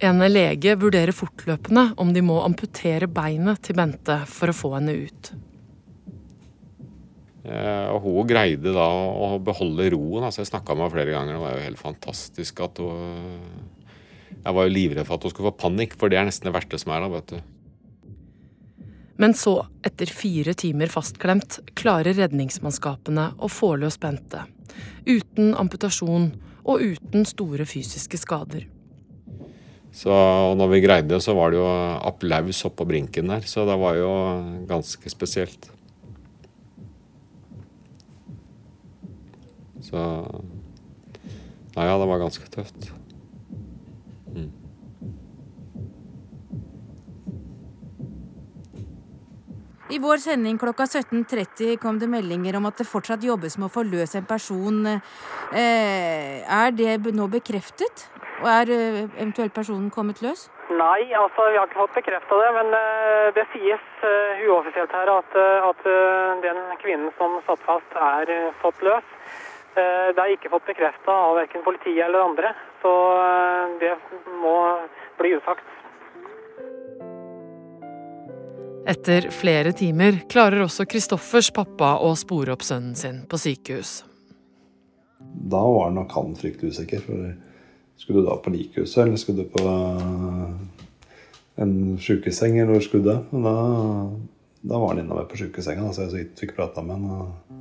En 0.02 0.18
lege 0.32 0.74
vurderer 0.82 1.14
fortløpende 1.14 1.92
om 2.02 2.10
de 2.14 2.24
må 2.26 2.40
amputere 2.42 3.06
beinet 3.12 3.62
til 3.62 3.78
Bente 3.78 4.16
for 4.26 4.50
å 4.50 4.56
få 4.58 4.72
henne 4.80 4.96
ut. 4.98 5.30
Eh, 7.46 7.88
og 7.94 8.02
hun 8.06 8.30
greide 8.30 8.74
da 8.74 8.88
å 8.88 9.38
beholde 9.42 9.92
roen. 9.94 10.26
altså 10.26 10.42
Jeg 10.42 10.52
snakka 10.52 10.74
med 10.74 10.88
henne 10.88 10.96
flere 10.96 11.14
ganger. 11.14 11.38
Det 11.38 11.44
var 11.44 11.54
jo 11.54 11.68
helt 11.68 11.82
fantastisk 11.82 12.66
at 12.66 12.82
hun 12.82 13.40
Jeg 14.42 14.56
var 14.58 14.66
jo 14.66 14.74
livredd 14.74 15.06
for 15.06 15.20
at 15.20 15.24
hun 15.24 15.34
skulle 15.36 15.52
få 15.52 15.68
panikk, 15.68 15.94
for 16.00 16.10
det 16.10 16.18
er 16.18 16.26
nesten 16.26 16.50
det 16.50 16.56
verste 16.56 16.80
som 16.82 16.96
er 16.96 17.04
da, 17.04 17.10
vet 17.14 17.34
du. 17.36 17.42
Men 19.22 19.36
så, 19.38 19.68
etter 19.86 20.10
fire 20.10 20.56
timer 20.58 20.90
fastklemt, 20.90 21.60
klarer 21.78 22.18
redningsmannskapene 22.18 23.36
å 23.38 23.50
få 23.52 23.76
løs 23.78 24.00
Bente. 24.02 24.48
Uten 25.06 25.54
amputasjon 25.54 26.32
og 26.66 26.82
uten 26.82 27.28
store 27.30 27.68
fysiske 27.70 28.18
skader. 28.18 28.66
Så 29.92 30.12
når 30.56 30.72
vi 30.72 30.82
greide 30.86 31.12
det, 31.12 31.20
så 31.24 31.36
var 31.36 31.52
det 31.52 31.60
jo 31.60 31.68
applaus 31.68 32.64
oppå 32.68 32.88
brinken 32.88 33.32
der. 33.34 33.44
Så 33.48 33.66
det 33.68 33.76
var 33.80 34.00
jo 34.00 34.12
ganske 34.70 35.12
spesielt. 35.12 35.68
Så 39.82 40.00
Nei, 41.72 41.86
ja, 41.88 41.96
det 41.96 42.08
var 42.10 42.20
ganske 42.20 42.48
tøft. 42.52 42.90
Mm. 44.36 44.50
I 49.92 50.00
vår 50.04 50.20
sending 50.24 50.60
klokka 50.60 50.84
17.30 50.88 51.78
kom 51.80 52.00
det 52.00 52.12
meldinger 52.12 52.60
om 52.60 52.68
at 52.68 52.80
det 52.80 52.88
fortsatt 52.88 53.24
jobbes 53.24 53.58
med 53.60 53.70
å 53.70 53.72
få 53.72 53.86
løs 53.88 54.16
en 54.20 54.28
person. 54.28 54.84
Eh, 54.88 56.44
er 56.44 56.76
det 56.76 57.16
nå 57.16 57.28
bekreftet? 57.32 58.11
Og 58.42 58.48
er 58.50 58.72
eh, 58.74 59.00
eventuelt 59.22 59.54
personen 59.54 59.90
kommet 59.94 60.22
løs? 60.26 60.48
Nei, 60.72 61.12
altså 61.14 61.50
vi 61.52 61.60
har 61.60 61.68
ikke 61.70 61.82
fått 61.84 61.98
bekrefta 62.00 62.40
det. 62.42 62.50
Men 62.58 62.74
uh, 62.74 63.28
det 63.38 63.46
sies 63.54 63.84
uh, 64.02 64.42
uoffisielt 64.48 64.94
her 64.98 65.12
at, 65.14 65.38
at 65.70 65.90
den 66.46 66.62
kvinnen 66.82 67.12
som 67.20 67.38
satt 67.48 67.62
fast, 67.68 67.98
er 68.14 68.52
fått 68.64 68.82
løs. 68.86 69.18
det 69.72 70.20
er 70.20 70.34
ikke 70.34 70.50
fått 70.52 70.66
bekrefta 70.68 71.14
av 71.28 71.38
verken 71.38 71.64
politiet 71.64 72.04
eller 72.04 72.26
andre. 72.26 72.50
Så 72.82 72.92
det 73.80 73.94
må 74.42 74.56
bli 75.20 75.36
usagt. 75.38 75.70
Etter 78.92 79.30
flere 79.30 79.72
timer 79.78 80.24
klarer 80.30 80.64
også 80.66 80.88
Kristoffers 80.90 81.52
pappa 81.54 81.94
å 82.02 82.16
spore 82.18 82.56
opp 82.56 82.66
sønnen 82.66 82.98
sin 82.98 83.22
på 83.30 83.38
sykehus. 83.38 84.02
Da 85.54 85.62
var 85.62 85.94
nok 85.94 86.12
han 86.18 86.34
fryktelig 86.36 86.74
usikker. 86.74 87.04
for 87.06 87.51
skulle 88.02 88.20
du 88.20 88.26
da 88.26 88.36
på 88.42 88.50
likehuset, 88.50 89.04
eller 89.06 89.20
skulle 89.22 89.44
du 89.44 89.50
på 89.54 89.62
en 91.62 91.98
sjukeseng, 92.02 92.58
eller 92.58 92.74
hvor 92.74 92.86
skulle 92.86 93.04
du? 93.06 93.42
da, 93.44 93.56
da 94.62 94.80
var 94.80 94.88
han 94.94 95.04
innover 95.04 95.28
på 95.30 95.38
sjukesenga, 95.38 95.92
så 95.94 96.08
jeg 96.10 96.32
fikk 96.40 96.56
prata 96.58 96.82
med 96.86 96.98
han. 96.98 97.60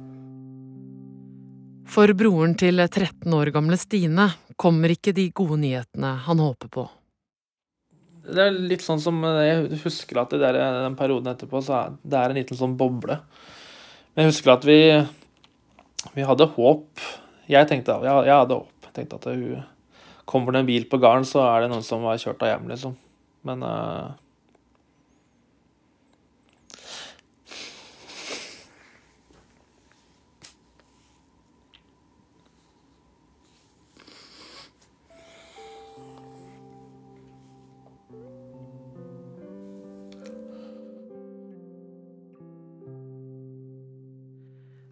For 1.90 2.12
broren 2.16 2.54
til 2.56 2.80
13 2.86 3.34
år 3.34 3.50
gamle 3.52 3.76
Stine 3.80 4.30
kommer 4.60 4.92
ikke 4.94 5.12
de 5.16 5.28
gode 5.34 5.58
nyhetene 5.60 6.14
han 6.24 6.40
håper 6.40 6.70
på. 6.72 6.86
Det 8.30 8.44
er 8.44 8.54
litt 8.54 8.84
sånn 8.84 9.00
som 9.02 9.16
Jeg 9.24 9.80
husker 9.82 10.20
at 10.22 10.32
der, 10.38 10.58
den 10.84 10.96
perioden 10.96 11.32
etterpå 11.32 11.60
så 11.66 11.76
er 11.78 11.96
det 12.00 12.20
er 12.20 12.32
en 12.32 12.38
liten 12.38 12.58
sånn 12.58 12.76
boble. 12.78 13.16
Men 14.14 14.24
jeg 14.24 14.32
husker 14.32 14.54
at 14.54 14.64
vi, 14.68 14.78
vi 16.14 16.26
hadde 16.28 16.48
håp. 16.54 17.04
Jeg 17.50 17.68
tenkte 17.68 17.96
jeg, 17.96 18.24
jeg 18.28 18.38
hadde 18.38 18.60
håp. 18.60 18.86
Jeg 18.86 18.96
tenkte 19.00 19.18
at 19.18 19.28
hun 19.32 19.60
Kommer 20.30 20.54
det 20.54 20.62
en 20.62 20.70
bil 20.70 20.86
på 20.90 21.00
gården, 21.02 21.26
så 21.26 21.42
er 21.48 21.64
det 21.64 21.72
noen 21.72 21.86
som 21.86 22.04
har 22.06 22.20
kjørt 22.22 22.42
av 22.46 22.52
hjem, 22.52 22.68
liksom. 22.70 22.94
Men 23.48 23.64
uh, 23.66 24.12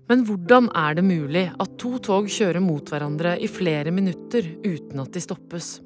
Men 0.09 0.25
hvordan 0.25 0.71
er 0.73 0.97
det 0.97 1.05
mulig 1.05 1.49
at 1.61 1.75
to 1.81 1.99
tog 2.01 2.31
kjører 2.33 2.65
mot 2.65 2.89
hverandre 2.89 3.37
i 3.45 3.51
flere 3.51 3.93
minutter 3.93 4.47
uten 4.65 5.05
at 5.05 5.13
de 5.13 5.21
stoppes? 5.21 5.77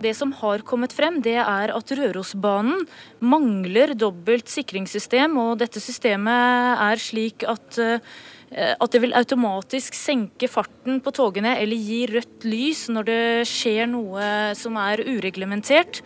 Det 0.00 0.12
som 0.16 0.32
har 0.38 0.62
kommet 0.66 0.94
frem, 0.94 1.20
det 1.24 1.36
er 1.42 1.72
at 1.74 1.92
Rørosbanen 1.96 2.84
mangler 3.20 3.94
dobbelt 3.98 4.50
sikringssystem. 4.50 5.36
Og 5.40 5.58
dette 5.60 5.82
systemet 5.82 6.80
er 6.86 7.02
slik 7.02 7.44
at, 7.48 7.78
eh, 7.78 8.74
at 8.74 8.90
det 8.90 9.02
vil 9.02 9.14
automatisk 9.14 9.94
senke 9.94 10.48
farten 10.50 11.00
på 11.00 11.12
togene 11.14 11.56
eller 11.58 11.76
gi 11.76 12.00
rødt 12.10 12.46
lys 12.48 12.88
når 12.88 13.08
det 13.10 13.22
skjer 13.50 13.86
noe 13.90 14.54
som 14.58 14.78
er 14.80 15.04
ureglementert. 15.06 16.02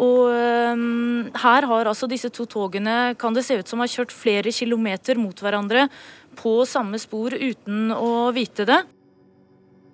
Og 0.00 0.30
um, 0.32 1.28
her 1.36 1.66
har 1.68 1.90
altså 1.90 2.08
disse 2.08 2.30
to 2.32 2.46
togene, 2.48 3.12
kan 3.20 3.36
det 3.36 3.44
se 3.44 3.58
ut 3.60 3.68
som, 3.68 3.82
har 3.82 3.92
kjørt 3.92 4.14
flere 4.14 4.52
kilometer 4.54 5.20
mot 5.20 5.36
hverandre 5.36 5.88
på 6.38 6.62
samme 6.68 7.00
spor 7.00 7.36
uten 7.36 7.92
å 7.92 8.30
vite 8.32 8.64
det. 8.68 8.80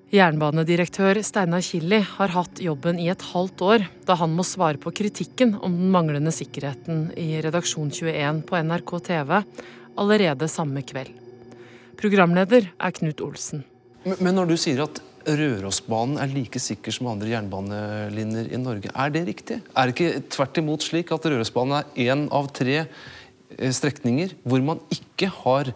Jernbanedirektør 0.08 1.18
Steinar 1.26 1.60
Killi 1.60 1.98
har 2.00 2.32
hatt 2.32 2.62
jobben 2.64 2.96
i 2.96 3.10
et 3.12 3.24
halvt 3.34 3.64
år, 3.66 3.82
da 4.08 4.16
han 4.16 4.32
må 4.32 4.46
svare 4.46 4.80
på 4.80 4.92
kritikken 4.96 5.58
om 5.58 5.74
den 5.76 5.90
manglende 5.92 6.32
sikkerheten 6.32 7.10
i 7.18 7.42
Redaksjon 7.44 7.90
21 7.92 8.40
på 8.48 8.62
NRK 8.70 8.94
TV 9.10 9.34
allerede 9.98 10.48
samme 10.48 10.80
kveld. 10.86 11.12
Programleder 11.98 12.70
er 12.78 12.94
Knut 12.96 13.20
Olsen. 13.20 13.66
Men 14.06 14.38
når 14.38 14.54
du 14.54 14.56
sier 14.56 14.80
at 14.86 15.02
Rørosbanen 15.28 16.16
er 16.22 16.30
like 16.32 16.60
sikker 16.62 16.94
som 16.94 17.10
andre 17.10 17.28
jernbanelinjer 17.34 18.50
i 18.54 18.60
Norge. 18.60 18.92
Er 18.94 19.12
det 19.12 19.24
riktig? 19.28 19.60
Er 19.76 19.88
det 19.88 19.94
ikke 19.96 20.22
tvert 20.32 20.60
imot 20.62 20.86
slik 20.86 21.12
at 21.12 21.28
Rørosbanen 21.28 21.82
er 21.82 22.12
én 22.14 22.26
av 22.34 22.48
tre 22.56 22.78
eh, 22.80 23.72
strekninger 23.76 24.32
hvor 24.48 24.64
man 24.64 24.80
ikke 24.94 25.28
har 25.42 25.72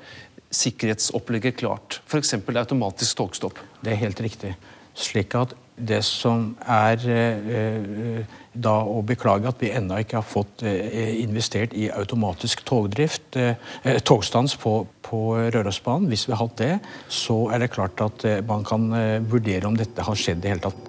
sikkerhetsopplegget 0.52 1.60
klart? 1.60 2.00
F.eks. 2.08 2.34
automatisk 2.40 3.20
togstopp. 3.20 3.60
Det 3.84 3.92
er 3.92 4.02
helt 4.06 4.24
riktig. 4.24 4.54
Slik 4.96 5.36
at 5.36 5.52
det 5.76 6.02
som 6.06 6.52
er 6.68 7.04
eh, 7.08 8.38
da 8.52 8.74
å 8.84 9.00
beklage 9.06 9.48
at 9.48 9.60
vi 9.62 9.72
ennå 9.72 9.98
ikke 10.02 10.18
har 10.20 10.26
fått 10.28 10.64
eh, 10.68 11.22
investert 11.22 11.74
i 11.74 11.88
automatisk 11.92 12.64
togdrift, 12.68 13.36
eh, 13.36 13.56
eh 13.84 14.00
togstans 14.04 14.56
på, 14.60 14.74
på 15.02 15.22
Rørosbanen. 15.54 16.08
Hvis 16.12 16.26
vi 16.28 16.36
har 16.36 16.44
hatt 16.44 16.56
det, 16.60 16.72
så 17.08 17.46
er 17.52 17.62
det 17.62 17.72
klart 17.72 18.00
at 18.04 18.24
man 18.48 18.64
kan 18.64 18.90
vurdere 19.28 19.68
om 19.68 19.76
dette 19.76 20.04
har 20.04 20.18
skjedd 20.18 20.42
i 20.42 20.44
det 20.44 20.52
hele 20.54 20.66
tatt. 20.68 20.88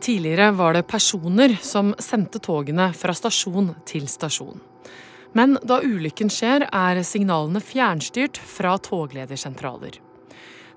Tidligere 0.00 0.50
var 0.56 0.74
det 0.74 0.86
personer 0.88 1.58
som 1.62 1.92
sendte 2.00 2.40
togene 2.40 2.88
fra 2.96 3.12
stasjon 3.14 3.74
til 3.88 4.08
stasjon. 4.08 4.60
Men 5.36 5.58
da 5.62 5.78
ulykken 5.84 6.32
skjer, 6.32 6.66
er 6.72 7.02
signalene 7.06 7.60
fjernstyrt 7.62 8.40
fra 8.40 8.76
togledersentraler. 8.82 10.00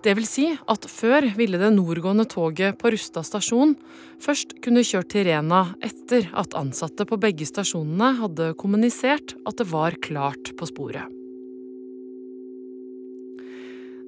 Det 0.04 0.18
vil 0.18 0.26
si 0.28 0.50
at 0.52 0.86
før 0.92 1.30
ville 1.38 1.60
det 1.62 1.70
nordgående 1.72 2.26
toget 2.28 2.76
på 2.80 2.92
Rustad 2.92 3.24
stasjon 3.24 3.72
først 4.22 4.58
kunne 4.64 4.84
kjørt 4.84 5.14
til 5.14 5.30
Rena 5.30 5.62
etter 5.80 6.28
at 6.36 6.58
ansatte 6.60 7.08
på 7.08 7.20
begge 7.24 7.48
stasjonene 7.48 8.10
hadde 8.20 8.50
kommunisert 8.60 9.38
at 9.48 9.62
det 9.62 9.70
var 9.72 9.96
klart 10.04 10.52
på 10.60 10.68
sporet. 10.68 11.08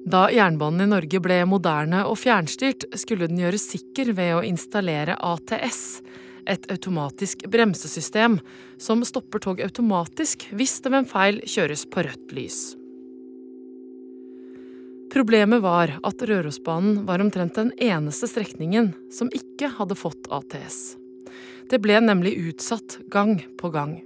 Da 0.06 0.28
jernbanen 0.30 0.84
i 0.84 0.90
Norge 0.92 1.18
ble 1.18 1.40
moderne 1.50 2.04
og 2.06 2.20
fjernstyrt, 2.20 2.84
skulle 2.94 3.26
den 3.26 3.40
gjøres 3.42 3.64
sikker 3.72 4.12
ved 4.14 4.36
å 4.36 4.44
installere 4.46 5.16
ATS, 5.18 5.80
et 6.46 6.68
automatisk 6.70 7.48
bremsesystem 7.50 8.38
som 8.78 9.02
stopper 9.02 9.42
tog 9.42 9.64
automatisk 9.64 10.46
hvis 10.54 10.78
det 10.84 10.92
ved 10.92 11.02
en 11.02 11.10
feil 11.10 11.40
kjøres 11.42 11.88
på 11.90 12.06
rødt 12.06 12.36
lys. 12.36 12.60
Problemet 15.12 15.62
var 15.62 15.92
at 16.04 16.22
Rørosbanen 16.28 17.04
var 17.06 17.22
omtrent 17.22 17.56
den 17.58 17.72
eneste 17.82 18.28
strekningen 18.30 18.92
som 19.12 19.30
ikke 19.34 19.70
hadde 19.78 19.96
fått 19.98 20.28
ATS. 20.34 20.96
Det 21.70 21.80
ble 21.82 21.98
nemlig 22.02 22.36
utsatt 22.50 22.98
gang 23.10 23.38
på 23.58 23.70
gang. 23.74 23.98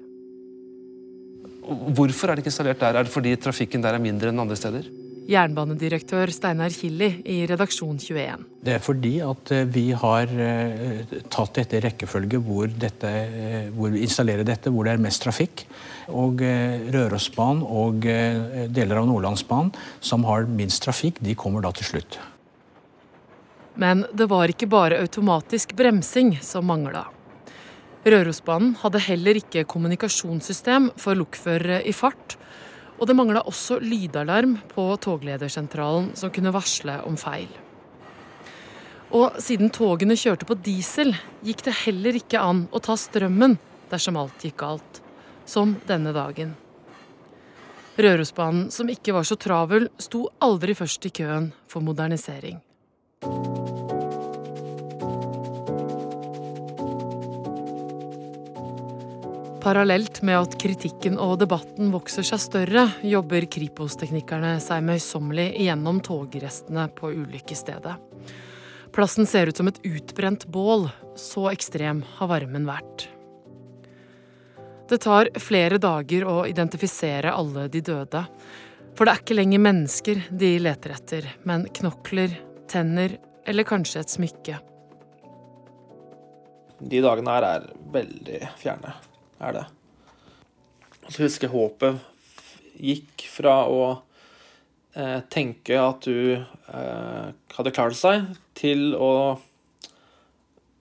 Hvorfor 1.60 2.30
er 2.30 2.36
det 2.36 2.44
ikke 2.44 2.52
installert 2.52 2.80
der? 2.80 2.96
Er 2.96 3.06
det 3.06 3.12
fordi 3.12 3.36
trafikken 3.40 3.84
der 3.84 3.96
er 3.96 4.02
mindre 4.02 4.32
enn 4.32 4.42
andre 4.42 4.58
steder? 4.58 4.88
Jernbanedirektør 5.30 6.30
Steinar 6.34 6.72
Killi 6.74 7.10
i 7.28 7.42
Redaksjon 7.46 7.98
21. 8.00 8.46
Det 8.66 8.74
er 8.74 8.82
fordi 8.82 9.12
at 9.22 9.52
eh, 9.54 9.68
vi 9.70 9.90
har 9.96 10.32
eh, 10.32 11.12
tatt 11.30 11.60
dette 11.60 11.78
i 11.78 11.82
rekkefølge 11.84 12.40
hvor, 12.42 12.66
dette, 12.72 13.10
eh, 13.10 13.68
hvor 13.76 13.92
vi 13.94 14.02
installerer 14.06 14.46
dette, 14.48 14.72
hvor 14.72 14.88
det 14.88 14.96
er 14.96 15.04
mest 15.04 15.22
trafikk. 15.22 15.64
Og 16.10 16.42
Rørosbanen 16.94 17.62
og 17.62 18.02
deler 18.02 19.00
av 19.00 19.06
Nordlandsbanen, 19.08 19.70
som 20.00 20.26
har 20.26 20.48
minst 20.50 20.82
trafikk, 20.84 21.20
de 21.22 21.36
kommer 21.38 21.62
da 21.64 21.70
til 21.76 21.86
slutt. 21.92 22.18
Men 23.80 24.04
det 24.12 24.26
var 24.28 24.50
ikke 24.50 24.68
bare 24.70 24.98
automatisk 25.00 25.72
bremsing 25.78 26.34
som 26.44 26.66
mangla. 26.68 27.06
Rørosbanen 28.04 28.74
hadde 28.80 29.02
heller 29.04 29.38
ikke 29.40 29.66
kommunikasjonssystem 29.68 30.90
for 31.00 31.18
lokførere 31.20 31.82
i 31.84 31.92
fart, 31.92 32.36
og 33.00 33.08
det 33.08 33.16
mangla 33.16 33.42
også 33.48 33.78
lydalarm 33.80 34.58
på 34.72 34.86
togledersentralen 35.00 36.10
som 36.16 36.32
kunne 36.32 36.52
varsle 36.52 36.98
om 37.08 37.16
feil. 37.20 37.48
Og 39.16 39.40
siden 39.42 39.72
togene 39.74 40.14
kjørte 40.18 40.46
på 40.46 40.56
diesel, 40.64 41.14
gikk 41.44 41.64
det 41.66 41.78
heller 41.82 42.16
ikke 42.20 42.40
an 42.40 42.66
å 42.70 42.80
ta 42.84 42.94
strømmen 43.00 43.56
dersom 43.90 44.18
alt 44.20 44.44
gikk 44.44 44.60
galt. 44.60 45.00
Som 45.50 45.74
denne 45.88 46.12
dagen. 46.14 46.52
Rørosbanen, 47.98 48.68
som 48.70 48.86
ikke 48.86 49.16
var 49.16 49.26
så 49.26 49.34
travel, 49.34 49.88
sto 49.98 50.28
aldri 50.38 50.76
først 50.78 51.08
i 51.08 51.10
køen 51.10 51.50
for 51.66 51.82
modernisering. 51.82 52.60
Parallelt 59.60 60.22
med 60.22 60.38
at 60.38 60.56
kritikken 60.62 61.18
og 61.18 61.40
debatten 61.42 61.90
vokser 61.92 62.24
seg 62.30 62.46
større, 62.46 62.86
jobber 63.02 63.50
Kripos-teknikerne 63.50 64.54
seg 64.62 64.86
møysommelig 64.86 65.50
gjennom 65.66 65.98
togrestene 66.06 66.86
på 66.94 67.10
ulykkesstedet. 67.10 67.98
Plassen 68.94 69.26
ser 69.26 69.50
ut 69.50 69.58
som 69.58 69.68
et 69.68 69.82
utbrent 69.82 70.46
bål, 70.46 70.92
så 71.18 71.50
ekstrem 71.50 72.06
har 72.20 72.30
varmen 72.38 72.70
vært. 72.70 73.10
Det 74.90 74.98
tar 74.98 75.28
flere 75.38 75.78
dager 75.78 76.24
å 76.26 76.40
identifisere 76.50 77.30
alle 77.30 77.68
de 77.70 77.78
døde. 77.86 78.24
For 78.98 79.06
det 79.06 79.12
er 79.12 79.20
ikke 79.22 79.34
lenger 79.38 79.60
mennesker 79.62 80.22
de 80.34 80.48
leter 80.58 80.94
etter, 80.96 81.28
men 81.46 81.68
knokler, 81.78 82.32
tenner 82.66 83.12
eller 83.46 83.66
kanskje 83.68 84.00
et 84.02 84.10
smykke. 84.10 84.56
De 86.80 87.02
dagene 87.04 87.36
her 87.36 87.46
er 87.46 87.68
veldig 87.94 88.40
fjerne 88.58 88.94
er 89.38 89.54
det. 89.60 89.62
Jeg 91.04 91.16
husker 91.20 91.52
håpet 91.52 92.00
gikk 92.80 93.26
fra 93.30 93.54
å 93.70 93.84
eh, 94.96 95.20
tenke 95.30 95.78
at 95.78 96.08
du 96.08 96.32
eh, 96.34 97.28
hadde 97.54 97.74
klart 97.76 97.94
seg, 97.98 98.26
til 98.58 98.90
å, 98.98 99.12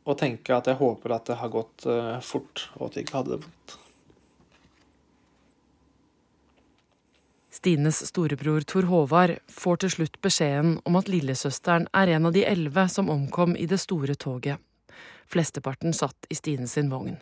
å, 0.02 0.17
tenke 0.17 0.58
at 0.58 0.72
jeg 0.72 0.82
håper 0.82 1.13
at 1.13 1.30
det 1.30 1.38
har 1.43 1.54
gått 1.54 1.86
eh, 1.86 2.17
fort, 2.26 2.65
og 2.80 2.88
at 2.88 2.98
du 2.98 3.04
ikke 3.04 3.19
hadde 3.19 3.36
det 3.36 3.41
vondt. 3.45 3.78
Stines 7.60 8.06
storebror 8.08 8.63
Tor 8.63 8.86
Håvard 8.88 9.34
får 9.52 9.82
til 9.84 9.91
slutt 9.91 10.13
beskjeden 10.24 10.78
om 10.88 10.95
at 10.95 11.10
lillesøsteren 11.12 11.89
er 11.91 12.13
en 12.15 12.30
av 12.30 12.32
de 12.32 12.45
elleve 12.48 12.86
som 12.88 13.12
omkom 13.12 13.58
i 13.60 13.65
det 13.67 13.82
store 13.84 14.15
toget. 14.15 14.62
Flesteparten 15.28 15.91
satt 15.91 16.30
i 16.32 16.38
Stine 16.39 16.69
sin 16.72 16.88
vogn. 16.88 17.17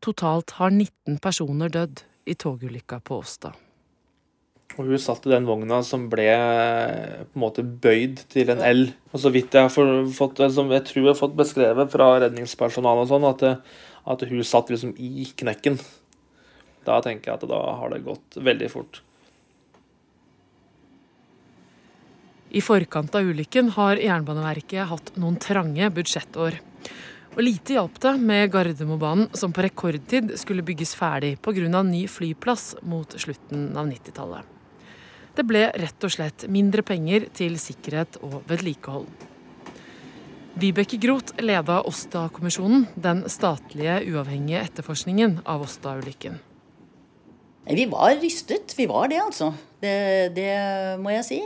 Totalt 0.00 0.56
har 0.56 0.72
19 0.72 1.20
personer 1.20 1.68
dødd 1.68 2.00
i 2.24 2.38
togulykka 2.40 3.02
på 3.04 3.20
Åsta. 3.20 3.52
Og 4.78 4.88
hun 4.88 5.02
satt 5.02 5.28
i 5.28 5.34
den 5.34 5.44
vogna 5.44 5.82
som 5.84 6.08
ble 6.08 6.30
på 6.32 7.36
en 7.36 7.44
måte 7.44 7.60
bøyd 7.60 8.24
til 8.32 8.48
en 8.54 8.64
L. 8.64 8.86
Og 9.12 9.20
så 9.20 9.28
vidt 9.34 9.52
jeg 9.52 9.68
har 9.68 10.08
fått, 10.16 10.40
som 10.56 10.72
jeg 10.72 10.88
tror 10.88 11.02
jeg 11.04 11.12
har 11.12 11.20
fått 11.20 11.36
beskrevet 11.36 11.92
fra 11.92 12.14
redningspersonalet, 12.24 13.12
sånn, 13.12 13.28
at, 13.28 13.48
at, 14.08 14.28
hun 14.30 14.40
satt 14.40 14.72
liksom 14.72 14.96
i 14.96 15.28
knekken. 15.36 15.76
Da 16.86 16.98
tenker 17.04 17.30
jeg 17.30 17.40
at 17.40 17.48
da 17.50 17.60
har 17.80 17.92
det 17.92 18.04
gått 18.06 18.40
veldig 18.40 18.68
fort. 18.72 19.02
I 22.50 22.62
forkant 22.64 23.14
av 23.14 23.28
ulykken 23.30 23.68
har 23.76 24.00
Jernbaneverket 24.02 24.88
hatt 24.90 25.12
noen 25.22 25.36
trange 25.38 25.86
budsjettår. 25.94 26.56
Og 27.36 27.44
lite 27.46 27.76
hjalp 27.76 28.00
det 28.02 28.16
med 28.18 28.50
Gardermobanen, 28.50 29.28
som 29.38 29.52
på 29.54 29.62
rekordtid 29.62 30.32
skulle 30.40 30.66
bygges 30.66 30.96
ferdig 30.98 31.36
pga. 31.38 31.82
ny 31.82 32.08
flyplass 32.08 32.74
mot 32.82 33.14
slutten 33.14 33.76
av 33.76 33.86
90-tallet. 33.86 34.42
Det 35.36 35.46
ble 35.46 35.70
rett 35.78 36.04
og 36.04 36.10
slett 36.10 36.48
mindre 36.50 36.82
penger 36.82 37.28
til 37.32 37.54
sikkerhet 37.54 38.18
og 38.26 38.42
vedlikehold. 38.50 39.06
Vibeke 40.58 40.98
Groth 40.98 41.38
leda 41.38 41.82
Åsta-kommisjonen, 41.86 42.88
den 42.96 43.22
statlige 43.30 44.00
uavhengige 44.10 44.66
etterforskningen 44.66 45.38
av 45.46 45.62
Åsta-ulykken. 45.62 46.40
Vi 47.68 47.86
var 47.90 48.16
rystet. 48.22 48.74
Vi 48.76 48.86
var 48.90 49.08
det, 49.08 49.20
altså. 49.22 49.52
Det, 49.80 50.34
det 50.36 50.52
må 51.00 51.12
jeg 51.14 51.26
si. 51.26 51.40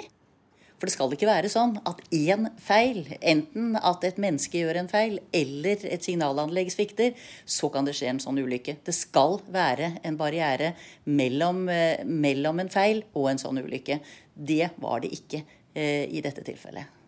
For 0.85 0.90
det 0.90 0.94
skal 0.98 1.12
ikke 1.14 1.29
være 1.29 1.48
sånn 1.48 1.79
at 1.88 2.00
én 2.12 2.48
feil, 2.61 3.07
enten 3.24 3.79
at 3.79 4.03
et 4.05 4.18
menneske 4.20 4.59
gjør 4.59 4.83
en 4.83 4.90
feil, 4.90 5.14
eller 5.33 5.87
et 5.88 6.05
signalanlegg 6.05 6.68
svikter, 6.74 7.14
så 7.46 7.70
kan 7.72 7.88
det 7.88 7.94
skje 7.96 8.11
en 8.11 8.20
sånn 8.20 8.42
ulykke. 8.42 8.77
Det 8.85 8.92
skal 8.92 9.38
være 9.55 9.94
en 10.05 10.18
barriere 10.20 10.74
mellom, 11.07 11.64
eh, 11.72 12.05
mellom 12.05 12.61
en 12.61 12.72
feil 12.74 13.00
og 13.14 13.31
en 13.33 13.40
sånn 13.40 13.62
ulykke. 13.64 14.00
Det 14.35 14.74
var 14.83 15.00
det 15.00 15.14
ikke 15.16 15.40
eh, 15.72 16.05
i 16.05 16.20
dette 16.20 16.44
tilfellet. 16.44 17.00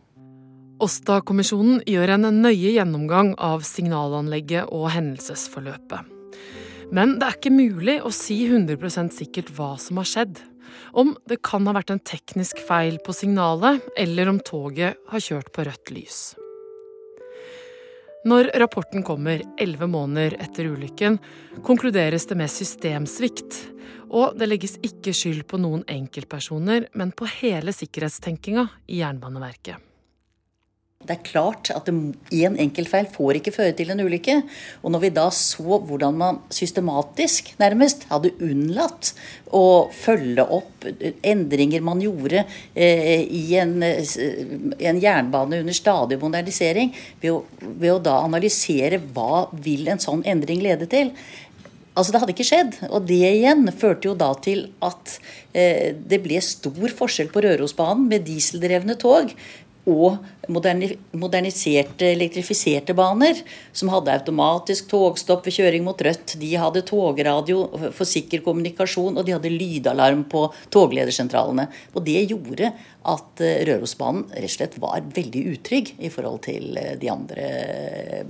Åsta-kommisjonen 0.80 1.84
gjør 1.88 2.16
en 2.16 2.30
nøye 2.32 2.76
gjennomgang 2.78 3.34
av 3.36 3.60
signalanlegget 3.64 4.72
og 4.72 4.92
hendelsesforløpet. 4.96 6.15
Men 6.94 7.16
det 7.18 7.26
er 7.26 7.36
ikke 7.38 7.54
mulig 7.54 7.96
å 8.04 8.12
si 8.14 8.44
100 8.46 9.10
sikkert 9.14 9.50
hva 9.56 9.74
som 9.80 9.98
har 9.98 10.06
skjedd. 10.06 10.40
Om 10.96 11.14
det 11.28 11.40
kan 11.44 11.66
ha 11.66 11.74
vært 11.76 11.92
en 11.94 12.02
teknisk 12.02 12.60
feil 12.68 12.98
på 13.02 13.14
signalet, 13.16 13.82
eller 13.98 14.30
om 14.30 14.38
toget 14.38 14.98
har 15.10 15.22
kjørt 15.22 15.52
på 15.54 15.66
rødt 15.66 15.92
lys. 15.94 16.20
Når 18.26 18.50
rapporten 18.58 19.04
kommer 19.06 19.44
elleve 19.62 19.86
måneder 19.86 20.34
etter 20.42 20.72
ulykken, 20.72 21.20
konkluderes 21.66 22.26
det 22.26 22.38
med 22.38 22.50
systemsvikt. 22.50 23.60
Og 24.10 24.34
det 24.38 24.48
legges 24.50 24.78
ikke 24.86 25.14
skyld 25.14 25.44
på 25.50 25.60
noen 25.62 25.84
enkeltpersoner, 25.90 26.88
men 26.98 27.14
på 27.14 27.28
hele 27.38 27.74
sikkerhetstenkinga 27.74 28.66
i 28.90 29.02
Jernbaneverket. 29.02 29.85
Det 31.06 31.14
er 31.14 31.26
klart 31.26 31.70
at 31.70 31.86
én 31.88 32.56
enkeltfeil 32.62 33.06
får 33.12 33.38
ikke 33.38 33.54
føre 33.54 33.74
til 33.78 33.92
en 33.92 34.02
ulykke. 34.02 34.40
Og 34.82 34.92
når 34.94 35.04
vi 35.04 35.12
da 35.14 35.26
så 35.34 35.78
hvordan 35.86 36.18
man 36.18 36.40
systematisk 36.50 37.52
nærmest 37.60 38.08
hadde 38.10 38.34
unnlatt 38.42 39.12
å 39.54 39.86
følge 39.94 40.42
opp 40.42 40.88
endringer 41.26 41.84
man 41.86 42.02
gjorde 42.02 42.42
eh, 42.74 43.22
i 43.22 43.44
en, 43.60 43.78
en, 43.82 45.00
jernbane 45.02 45.62
under 45.62 45.76
stadig 45.76 46.18
modernisering, 46.22 46.92
ved 47.22 47.36
å, 47.36 47.40
ved 47.62 47.94
å 47.94 48.02
da 48.02 48.18
analysere 48.26 49.00
hva 49.14 49.46
vil 49.62 49.86
en 49.92 50.02
sånn 50.02 50.26
endring 50.26 50.64
lede 50.66 50.90
til, 50.90 51.14
Altså 51.96 52.12
Det 52.12 52.20
hadde 52.20 52.32
ikke 52.34 52.44
skjedd. 52.44 52.74
Og 52.92 53.06
det 53.08 53.22
igjen 53.24 53.70
førte 53.72 54.10
jo 54.10 54.16
da 54.20 54.28
til 54.44 54.66
at 54.84 55.14
eh, 55.56 55.94
det 55.96 56.20
ble 56.24 56.42
stor 56.44 56.92
forskjell 56.98 57.30
på 57.32 57.40
Rørosbanen 57.46 58.04
med 58.10 58.26
dieseldrevne 58.28 58.98
tog 59.00 59.32
og 59.86 60.18
moderniserte, 60.50 62.08
elektrifiserte 62.10 62.94
baner, 62.96 63.38
som 63.72 63.90
hadde 63.92 64.14
automatisk 64.16 64.88
togstopp 64.90 65.46
ved 65.46 65.56
kjøring 65.58 65.86
mot 65.86 66.00
rødt. 66.02 66.34
De 66.40 66.50
hadde 66.58 66.82
togradio 66.86 67.64
for 67.94 68.08
sikker 68.08 68.42
kommunikasjon, 68.46 69.16
og 69.16 69.26
de 69.26 69.36
hadde 69.36 69.52
lydalarm 69.52 70.24
på 70.30 70.48
togledersentralene. 70.74 71.68
Og 71.94 72.02
det 72.06 72.24
gjorde 72.26 72.72
at 73.06 73.44
eh, 73.44 73.62
Rørosbanen 73.68 74.26
rett 74.34 74.50
og 74.50 74.56
slett 74.56 74.80
var 74.82 75.06
veldig 75.14 75.44
utrygg 75.54 75.94
i 76.02 76.10
forhold 76.10 76.42
til 76.48 76.74
eh, 76.80 76.96
de 76.98 77.12
andre 77.12 77.46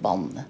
banene. 0.03 0.45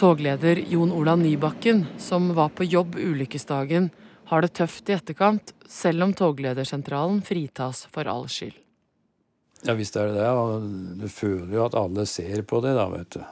Togleder 0.00 0.64
Jon 0.72 0.94
Ola 0.96 1.14
Nybakken, 1.20 1.84
som 2.00 2.32
var 2.34 2.54
på 2.56 2.64
jobb 2.64 2.96
ulykkesdagen, 2.96 3.90
har 4.32 4.42
det 4.42 4.54
tøft 4.56 4.88
i 4.88 4.96
etterkant, 4.96 5.52
selv 5.68 6.08
om 6.08 6.16
togledersentralen 6.16 7.20
fritas 7.26 7.84
for 7.92 8.08
all 8.08 8.24
skyld. 8.32 8.61
Ja 9.62 9.76
visst 9.78 9.96
er 9.96 10.10
det 10.10 10.18
det. 10.18 10.30
Og 10.30 10.66
du 10.98 11.06
føler 11.12 11.54
jo 11.56 11.64
at 11.68 11.78
alle 11.78 12.06
ser 12.10 12.42
på 12.48 12.60
det, 12.64 12.74
da, 12.78 12.88
vet 12.90 13.16
du. 13.18 13.22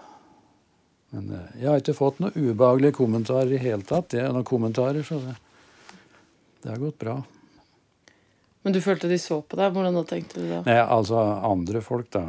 Men 1.10 1.34
eh, 1.34 1.58
jeg 1.62 1.70
har 1.72 1.82
ikke 1.82 1.96
fått 1.98 2.22
noen 2.22 2.36
ubehagelige 2.38 2.98
kommentarer 3.00 3.52
i 3.56 3.60
hele 3.62 3.86
tatt. 3.86 4.12
Det 4.14 4.22
er 4.22 4.32
noen 4.34 4.46
kommentarer, 4.46 5.02
så 5.06 5.18
det, 5.24 5.34
det 6.62 6.72
har 6.72 6.82
gått 6.82 7.00
bra. 7.02 7.18
Men 8.62 8.76
du 8.76 8.80
følte 8.84 9.08
de 9.10 9.18
så 9.18 9.40
på 9.42 9.58
deg? 9.58 9.72
Hvordan 9.74 9.96
da 9.96 10.06
tenkte 10.06 10.42
du 10.42 10.48
da? 10.50 10.62
Nei, 10.68 10.78
altså 10.84 11.20
andre 11.48 11.82
folk, 11.84 12.10
da. 12.14 12.26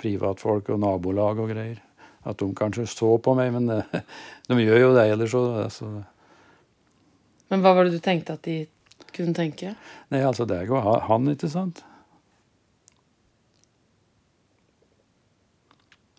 Privatfolk 0.00 0.72
og 0.74 0.80
nabolag 0.82 1.42
og 1.44 1.52
greier. 1.52 1.82
At 2.26 2.40
de 2.42 2.48
kanskje 2.58 2.88
så 2.90 3.12
på 3.22 3.36
meg, 3.38 3.52
men 3.54 3.70
eh, 3.70 3.98
de 4.50 4.62
gjør 4.64 4.88
jo 4.88 4.94
det 4.96 5.08
ellers 5.12 5.36
òg. 5.38 5.58
Så. 5.70 5.90
Men 7.52 7.62
hva 7.62 7.76
var 7.76 7.86
det 7.86 8.00
du 8.00 8.02
tenkte 8.02 8.34
at 8.34 8.48
de 8.48 8.64
kunne 9.14 9.36
tenke? 9.36 9.76
Nei, 10.10 10.24
altså 10.26 10.48
det 10.48 10.58
er 10.58 10.72
jo 10.72 10.80
han, 10.82 11.30
ikke 11.30 11.52
sant. 11.52 11.84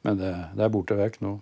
Men 0.06 0.20
det, 0.20 0.34
det 0.58 0.66
er 0.66 0.74
borte 0.74 0.98
vekk 0.98 1.22
nå. 1.26 1.38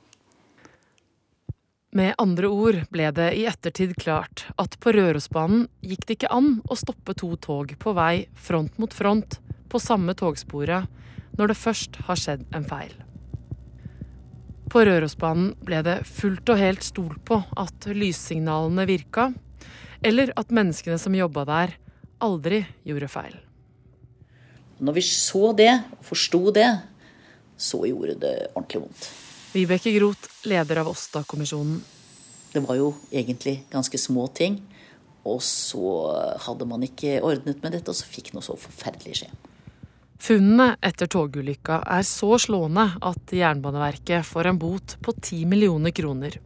Med 1.95 2.11
andre 2.19 2.49
ord 2.51 2.81
ble 2.91 3.07
det 3.15 3.29
i 3.39 3.45
ettertid 3.47 3.93
klart 3.95 4.43
at 4.59 4.75
på 4.83 4.91
Rørosbanen 4.91 5.69
gikk 5.79 6.03
det 6.03 6.17
ikke 6.17 6.33
an 6.35 6.57
å 6.67 6.75
stoppe 6.75 7.15
to 7.15 7.29
tog 7.39 7.71
på 7.79 7.93
vei 7.95 8.25
front 8.35 8.75
mot 8.81 8.91
front 8.91 9.37
på 9.71 9.79
samme 9.79 10.15
togsporet 10.19 10.89
når 11.39 11.51
det 11.51 11.57
først 11.59 12.01
har 12.07 12.19
skjedd 12.19 12.43
en 12.55 12.67
feil. 12.67 12.91
På 14.71 14.83
Rørosbanen 14.83 15.53
ble 15.63 15.79
det 15.87 16.01
fullt 16.09 16.51
og 16.51 16.59
helt 16.59 16.83
stolt 16.83 17.21
på 17.27 17.39
at 17.63 17.87
lyssignalene 17.95 18.83
virka, 18.89 19.29
eller 20.03 20.33
at 20.35 20.51
menneskene 20.51 20.99
som 20.99 21.15
jobba 21.15 21.45
der, 21.47 21.75
aldri 22.19 22.65
gjorde 22.83 23.11
feil. 23.11 23.37
Når 24.83 24.97
vi 24.97 25.03
så 25.07 25.53
det, 25.55 25.71
forsto 26.03 26.49
det, 26.55 26.67
så 27.57 27.85
gjorde 27.87 28.17
det 28.21 28.35
ordentlig 28.53 28.81
vondt. 28.85 29.09
Vibeke 29.55 29.93
Groth, 29.95 30.29
leder 30.43 30.81
av 30.81 30.89
Åsta-kommisjonen. 30.91 31.79
Det 32.51 32.63
var 32.63 32.75
jo 32.79 32.93
egentlig 33.11 33.61
ganske 33.71 33.99
små 33.99 34.27
ting. 34.27 34.59
Og 35.25 35.41
så 35.43 35.91
hadde 36.45 36.67
man 36.69 36.83
ikke 36.85 37.17
ordnet 37.25 37.63
med 37.63 37.73
dette, 37.73 37.89
og 37.89 37.97
så 37.97 38.07
fikk 38.07 38.33
noe 38.35 38.45
så 38.45 38.57
forferdelig 38.59 39.21
skje. 39.21 39.29
Funnene 40.25 40.75
etter 40.85 41.09
togulykka 41.11 41.81
er 41.91 42.05
så 42.07 42.37
slående 42.41 42.85
at 43.03 43.33
Jernbaneverket 43.35 44.25
får 44.27 44.51
en 44.51 44.59
bot 44.59 44.95
på 45.03 45.13
10 45.17 45.47
millioner 45.51 45.91
kroner. 45.95 46.37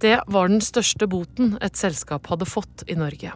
Det 0.00 0.16
var 0.32 0.48
den 0.48 0.62
største 0.64 1.08
boten 1.10 1.56
et 1.60 1.76
selskap 1.76 2.28
hadde 2.32 2.48
fått 2.48 2.84
i 2.88 2.96
Norge. 2.96 3.32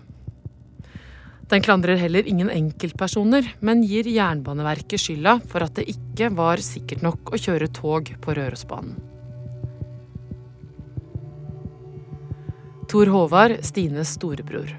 Den 1.51 1.63
klandrer 1.63 1.99
heller 2.01 2.25
ingen 2.27 2.49
enkeltpersoner, 2.51 3.51
men 3.61 3.83
gir 3.85 4.07
Jernbaneverket 4.09 5.03
skylda 5.03 5.37
for 5.51 5.67
at 5.67 5.77
det 5.77 5.91
ikke 5.93 6.31
var 6.33 6.63
sikkert 6.65 7.05
nok 7.05 7.35
å 7.35 7.41
kjøre 7.41 7.69
tog 7.75 8.09
på 8.25 8.37
Rørosbanen. 8.39 8.97
Tor 12.89 13.11
Håvard, 13.11 13.59
Stines 13.67 14.15
storebror. 14.17 14.73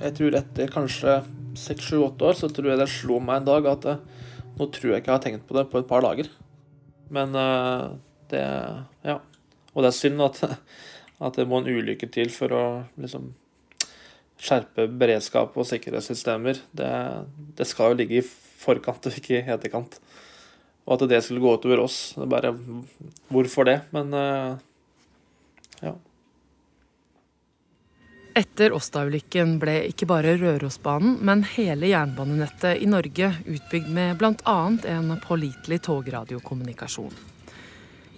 Jeg 0.00 0.14
tror 0.16 0.36
etter 0.38 0.70
kanskje 0.70 1.18
seks, 1.58 1.90
sju, 1.90 1.98
åtte 2.04 2.30
år 2.30 2.38
så 2.38 2.50
tror 2.52 2.72
jeg 2.72 2.80
det 2.80 2.88
slo 2.92 3.18
meg 3.24 3.40
en 3.40 3.48
dag 3.48 3.68
at 3.70 3.86
eh, 3.90 4.00
nå 4.58 4.68
tror 4.72 4.92
jeg 4.92 5.02
ikke 5.02 5.10
jeg 5.12 5.16
har 5.16 5.24
tenkt 5.24 5.46
på 5.48 5.56
det 5.56 5.66
på 5.72 5.80
et 5.80 5.88
par 5.90 6.04
dager. 6.04 6.30
Men 7.10 7.34
eh, 7.36 7.90
det 8.30 8.46
Ja. 9.06 9.18
Og 9.70 9.84
det 9.84 9.92
er 9.92 9.94
synd 9.94 10.22
at, 10.24 10.40
at 11.26 11.36
det 11.38 11.46
må 11.48 11.60
en 11.60 11.70
ulykke 11.70 12.10
til 12.10 12.32
for 12.34 12.52
å 12.54 12.64
liksom 12.98 13.30
skjerpe 14.40 14.86
beredskap 15.00 15.56
og 15.58 15.68
sikkerhetssystemer, 15.68 16.60
det, 16.76 16.90
det, 17.58 17.68
skal 17.68 17.92
jo 17.92 18.00
ligge 18.00 18.20
i 18.20 18.24
forkant 18.24 19.08
og 19.08 19.16
ikke 19.20 19.38
i 19.38 19.54
etterkant. 19.54 19.98
Og 20.88 20.96
at 20.96 21.08
det 21.10 21.22
skulle 21.24 21.42
gå 21.44 21.52
utover 21.54 21.84
oss, 21.84 21.98
det 22.16 22.24
er 22.24 22.30
bare 22.32 22.54
Hvorfor 23.30 23.68
det? 23.68 23.80
Men 23.94 24.14
uh, 24.16 24.56
ja. 25.84 25.94
Etter 28.40 28.72
Åsta-ulykken 28.72 29.58
ble 29.60 29.76
ikke 29.90 30.06
bare 30.08 30.36
Rørosbanen, 30.38 31.18
men 31.26 31.42
hele 31.56 31.90
jernbanenettet 31.90 32.80
i 32.80 32.88
Norge 32.88 33.32
utbygd 33.44 33.90
med 33.92 34.20
bl.a. 34.20 34.58
en 34.94 35.16
pålitelig 35.24 35.80
togradiokommunikasjon. 35.86 37.12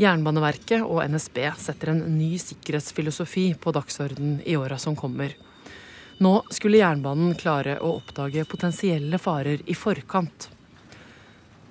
Jernbaneverket 0.00 0.84
og 0.84 1.02
NSB 1.12 1.38
setter 1.60 1.92
en 1.92 2.04
ny 2.16 2.34
sikkerhetsfilosofi 2.40 3.52
på 3.60 3.72
dagsorden 3.76 4.38
i 4.48 4.56
åra 4.56 4.78
som 4.80 4.96
kommer. 4.96 5.34
Nå 6.22 6.32
skulle 6.54 6.78
jernbanen 6.78 7.32
klare 7.34 7.78
å 7.82 7.96
oppdage 7.96 8.44
potensielle 8.46 9.18
farer 9.18 9.62
i 9.66 9.74
forkant. 9.74 10.50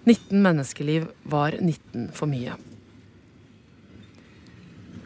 19 0.04 0.42
menneskeliv 0.44 1.06
var 1.32 1.56
19 1.62 2.10
for 2.18 2.28
mye. 2.28 2.58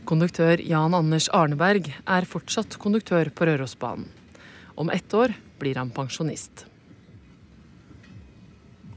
Konduktør 0.09 0.63
Jan 0.65 0.97
Anders 0.97 1.27
Arneberg 1.29 1.91
er 1.91 2.29
fortsatt 2.29 2.79
konduktør 2.81 3.29
på 3.35 3.49
Rørosbanen. 3.51 4.07
Om 4.81 4.89
ett 4.89 5.13
år 5.13 5.35
blir 5.61 5.77
han 5.77 5.93
pensjonist. 5.93 6.65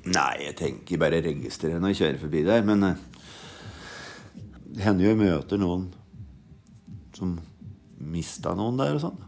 Nei, 0.09 0.35
jeg 0.47 0.57
tenker 0.63 1.03
bare 1.03 1.21
registrere 1.29 1.83
når 1.83 1.93
jeg 1.93 2.03
kjører 2.03 2.21
forbi 2.25 2.47
der. 2.49 2.65
Men 2.65 2.89
eh, 2.89 3.07
det 4.65 4.87
hender 4.87 5.05
jo 5.05 5.13
jeg 5.13 5.25
møter 5.27 5.61
noen 5.61 5.89
som 7.19 7.37
mista 7.99 8.57
noen 8.57 8.81
der 8.81 8.97
og 8.97 9.11
sånn 9.11 9.28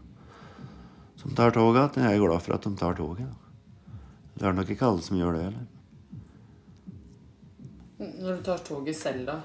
som 1.21 1.35
tar 1.37 1.51
toget 1.53 1.97
Jeg 2.01 2.15
er 2.15 2.23
glad 2.23 2.41
for 2.41 2.55
at 2.55 2.63
de 2.65 2.75
tar 2.77 2.95
toget. 2.97 3.29
Det 4.33 4.47
er 4.47 4.53
nok 4.57 4.69
ikke 4.73 4.87
alle 4.87 5.03
som 5.05 5.17
gjør 5.19 5.37
det 5.37 5.43
heller. 5.43 5.65
Når 8.01 8.39
du 8.39 8.43
tar 8.43 8.63
toget 8.65 8.97
selv, 8.97 9.27
da? 9.27 9.35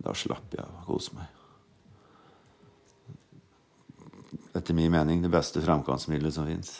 Da 0.00 0.14
slapper 0.14 0.60
jeg 0.60 0.68
av 0.68 0.76
og 0.78 0.86
koser 0.92 1.18
meg. 1.18 1.26
Etter 4.54 4.74
min 4.78 4.92
mening 4.94 5.24
det 5.24 5.32
beste 5.32 5.62
framkomstmiddelet 5.64 6.34
som 6.38 6.46
fins. 6.46 6.76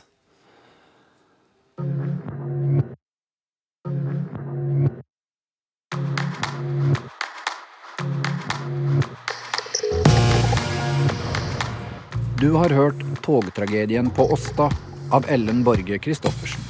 Du 12.41 12.53
har 12.53 12.71
hørt 12.71 13.23
'Togtragedien 13.23 14.11
på 14.11 14.23
Åsta' 14.23 14.73
av 15.11 15.25
Ellen 15.29 15.65
Borge 15.65 15.99
Christoffersen. 15.99 16.61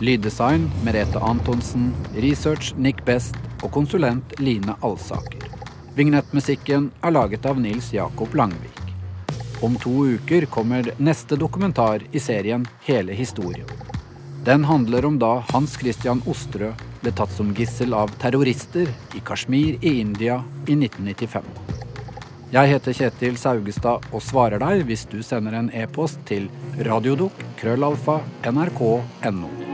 Lyddesign 0.00 0.70
Merete 0.84 1.18
Antonsen, 1.18 1.94
research 2.16 2.74
Nick 2.76 3.04
Best 3.04 3.36
og 3.62 3.72
konsulent 3.72 4.34
Line 4.38 4.74
Alsaker. 4.80 5.48
Vignettmusikken 5.96 6.90
er 7.00 7.10
laget 7.10 7.46
av 7.46 7.60
Nils 7.60 7.88
Jakob 7.92 8.34
Langvik. 8.34 8.82
Om 9.62 9.80
to 9.80 10.04
uker 10.04 10.46
kommer 10.46 10.92
neste 10.98 11.36
dokumentar 11.36 12.04
i 12.12 12.20
serien 12.20 12.68
Hele 12.84 13.12
historien. 13.12 13.66
Den 14.44 14.64
handler 14.64 15.04
om 15.04 15.18
da 15.18 15.38
Hans 15.54 15.80
Christian 15.80 16.20
Osterø 16.26 16.74
ble 17.00 17.16
tatt 17.16 17.32
som 17.32 17.54
gissel 17.56 17.94
av 17.94 18.12
terrorister 18.20 18.92
i 19.16 19.24
Kashmir 19.24 19.80
i 19.80 20.00
India 20.00 20.42
i 20.66 20.76
1995. 20.76 21.87
Jeg 22.48 22.70
heter 22.70 22.94
Kjetil 22.96 23.34
Saugestad 23.36 24.06
og 24.08 24.22
svarer 24.24 24.62
deg 24.62 24.86
hvis 24.88 25.04
du 25.12 25.18
sender 25.20 25.58
en 25.58 25.68
e-post 25.76 26.22
til 26.30 26.48
radiodok 26.80 27.44
krøllalfa 27.60 28.22
nrk.no. 28.48 29.67